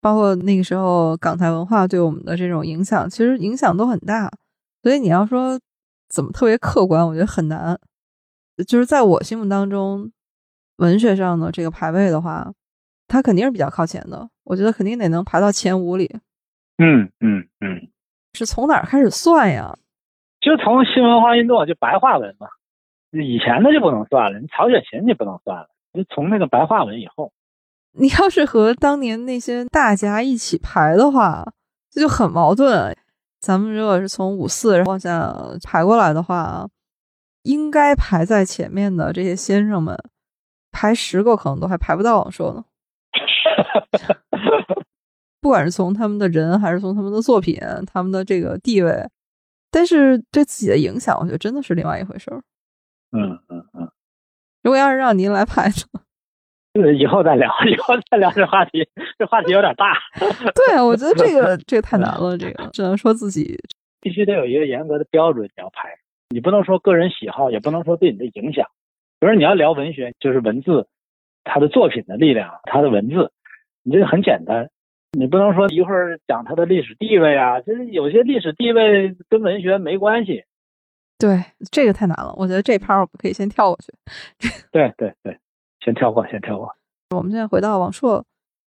[0.00, 4.30] 包括那个时候港台文化对我们的这种影响，其实影响都很大。
[4.82, 5.58] 所以你要说
[6.08, 7.78] 怎么特别客观，我觉得很难。
[8.66, 10.10] 就是在我心目当中，
[10.76, 12.52] 文学上的这个排位的话，
[13.06, 14.28] 它肯定是比较靠前的。
[14.44, 16.18] 我觉得肯定得能排到前五里。
[16.78, 17.88] 嗯嗯嗯，
[18.34, 19.76] 是从哪儿开始算呀？
[20.40, 22.46] 就从新文化运动就白话文嘛，
[23.10, 27.32] 以前的就不能算了，你曹雪芹就不能算了，就从那个白话文以后。
[27.92, 31.44] 你要是和当年那些大家一起排的话，
[31.90, 32.96] 这就很矛盾。
[33.40, 36.68] 咱们如果是从五四往下排过来的话，
[37.42, 39.96] 应该排在前面的这些先生们，
[40.70, 42.64] 排十个可能都还排不到王朔呢。
[45.40, 49.08] 不管是从他们的人，还是从他们的作品，他们的这个地位，
[49.70, 52.42] 但是对自己的影响，我觉得真的是另外一回事儿。
[53.12, 53.90] 嗯嗯嗯，
[54.62, 56.00] 如果要是让您来排呢？
[56.82, 58.88] 呃以后再聊，以后再聊这话题，
[59.18, 59.94] 这话题有点大，
[60.54, 63.58] 对啊，我觉得这个这个太难了，这个只能说自己
[64.00, 65.88] 必须得有一个严格的标准，你要拍，
[66.30, 68.66] 你不能说个人喜好，也不能说对你的影响。
[69.20, 70.86] 比如你要聊文学，就是文字，
[71.44, 73.32] 他的作品的力量，他的文字，
[73.82, 74.70] 你这个很简单，
[75.10, 80.44] 你不能说一会儿讲他的历史地位啊，就是有些历史地位跟文学没关系。
[81.18, 81.42] 对
[81.72, 83.92] 这个太难了，我觉得这盘我们可以先跳过去。
[84.70, 85.36] 对 对对，
[85.88, 86.70] 先跳过，先跳过。
[87.16, 88.22] 我们现在回到王朔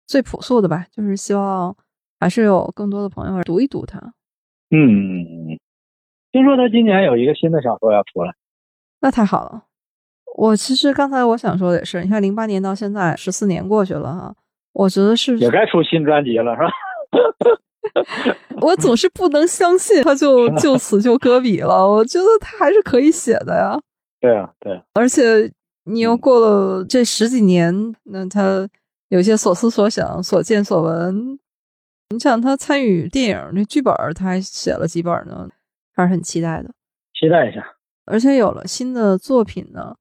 [0.06, 1.76] 最朴素的吧，就是希望
[2.18, 3.98] 还是有更多的朋友读一读他。
[4.70, 5.58] 嗯，
[6.32, 8.34] 听说他今年有一个新的小说要出来。
[9.00, 9.64] 那太好了。
[10.36, 14.34] 我其实刚才我想说的也是，你看零八年到现在十四年过去了哈，
[14.72, 16.70] 我觉得是也该出新专辑了，是吧？
[18.62, 23.78] 我总是不能相信他就就此就搁笔了，我觉得他还是可以写的呀。
[24.20, 25.50] 对啊，对啊，而且
[25.90, 28.68] 你又过了这十几年，那他
[29.08, 31.38] 有些所思所想、所见所闻。
[32.10, 35.48] 你想他参与电影那剧本，他还写了几本呢，
[35.94, 36.70] 还是很期待的。
[37.12, 37.64] 期待一下。
[38.06, 39.96] 而且有了新的作品呢，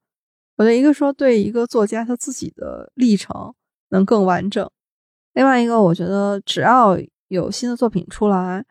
[0.56, 3.54] 我觉得一个说对一个作家他自己的历程
[3.90, 4.68] 能更完整，
[5.34, 6.98] 另外一个我觉得只要
[7.28, 8.64] 有新的作品出来，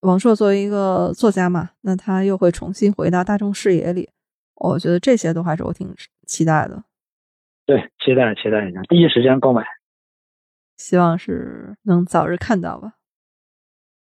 [0.00, 4.10] 王朔作为一个作家嘛，那他又会重新回到大众视野里。
[4.56, 5.94] 我觉得这些都还是我挺
[6.26, 6.84] 期待的。
[7.66, 9.64] 对，期待期待一下，第一时间购买。
[10.76, 12.94] 希望是能早日看到吧。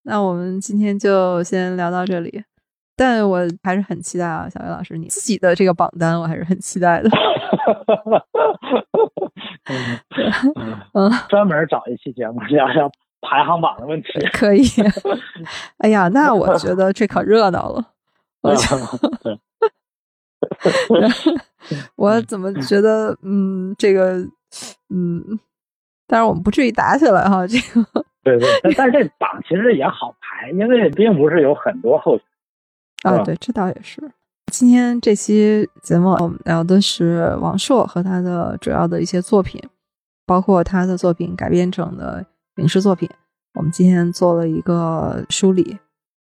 [0.02, 2.44] 那我们今天就先聊到这里，
[2.96, 7.10] 但我还是很期待啊，小岳老师你自己的这个榜单，我还是很期待的。
[9.66, 12.90] 嗯嗯，专门找一期节目聊聊
[13.22, 14.08] 排行榜的问题。
[14.32, 14.62] 可以。
[15.78, 17.92] 哎呀，那我觉得这可热闹了。
[18.42, 18.76] 我就
[21.96, 24.16] 我怎么觉得，嗯，这个，
[24.90, 25.38] 嗯，
[26.06, 27.46] 但是我们不至于打起来哈。
[27.46, 32.24] 这个，对对，但是这榜其实也好排，因为并不是有很多候选
[33.12, 33.22] 啊。
[33.24, 34.00] 对，这倒也是。
[34.52, 39.60] 今天这期节目我们聊的是王朔和他的主要的一些作品，
[40.26, 42.24] 包括他的作品改编成的
[42.56, 43.08] 影视作品。
[43.54, 45.78] 我们今天做了一个梳理，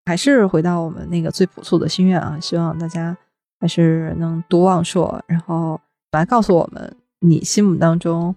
[0.04, 3.16] 还是回到我们那个最朴素的心愿啊，希望大家。
[3.60, 5.80] 还是能读王朔，然后
[6.12, 8.34] 来告诉我们你心目当中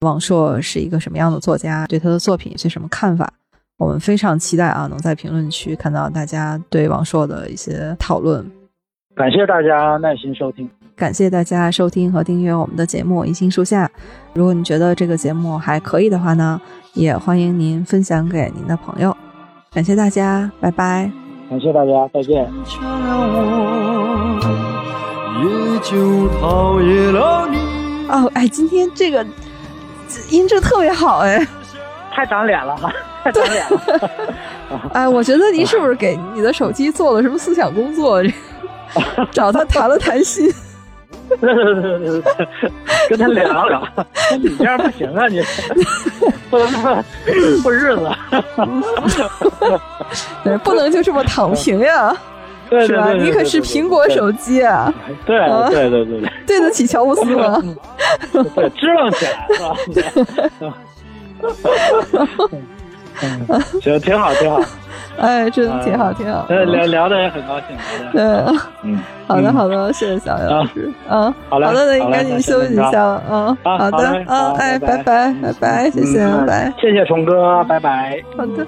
[0.00, 3.32] 王朔是一个什么样的作家，对他的作品有些什么看法。
[3.76, 8.44] 我们非常期待啊，能在评论区看到大家对王朔的一些讨论。
[9.16, 13.86] 感谢大家耐心收听，感谢大家收听和订阅我们的节目《银杏树下》。
[14.32, 16.60] 如果你觉得这个节目还可以的话呢，
[16.94, 19.16] 也欢迎您分享给您的朋友。
[19.72, 21.10] 感谢大家，拜拜。
[21.50, 22.48] 感谢大家，再见。
[28.08, 29.24] 哦，哎，今天这个
[30.30, 31.46] 音质特别好，哎，
[32.10, 32.90] 太长脸了哈，
[33.22, 34.10] 太长脸了。
[34.94, 38.22] 哎，我觉得您是不是给你的手机做了什么思想工作？
[39.30, 40.50] 找他谈了谈心。
[43.08, 43.82] 跟他聊聊，
[44.40, 45.42] 你这样不行啊，你
[46.50, 46.70] 不能
[47.62, 48.10] 过日子，
[50.44, 52.14] 对，不能就这么躺平呀，
[52.86, 53.12] 是吧？
[53.12, 54.92] 你可是苹果手机啊，
[55.26, 55.38] 对
[55.70, 57.62] 对对对对，对得起乔布斯吗？
[58.54, 60.74] 对，支棱起来是吧？
[63.80, 64.60] 行，挺好，挺好。
[65.16, 66.44] 哎，真的挺好，挺好。
[66.48, 67.76] 聊聊的也很高兴。
[68.12, 68.20] 对，
[68.82, 70.90] 嗯，好的，好的，谢谢小杨老师。
[71.08, 73.20] 嗯，好的，那你赶紧休息一下。
[73.30, 78.20] 嗯，好的，嗯，哎，拜拜，拜拜，谢谢，拜拜，谢谢虫哥，拜拜。
[78.36, 78.66] 好的。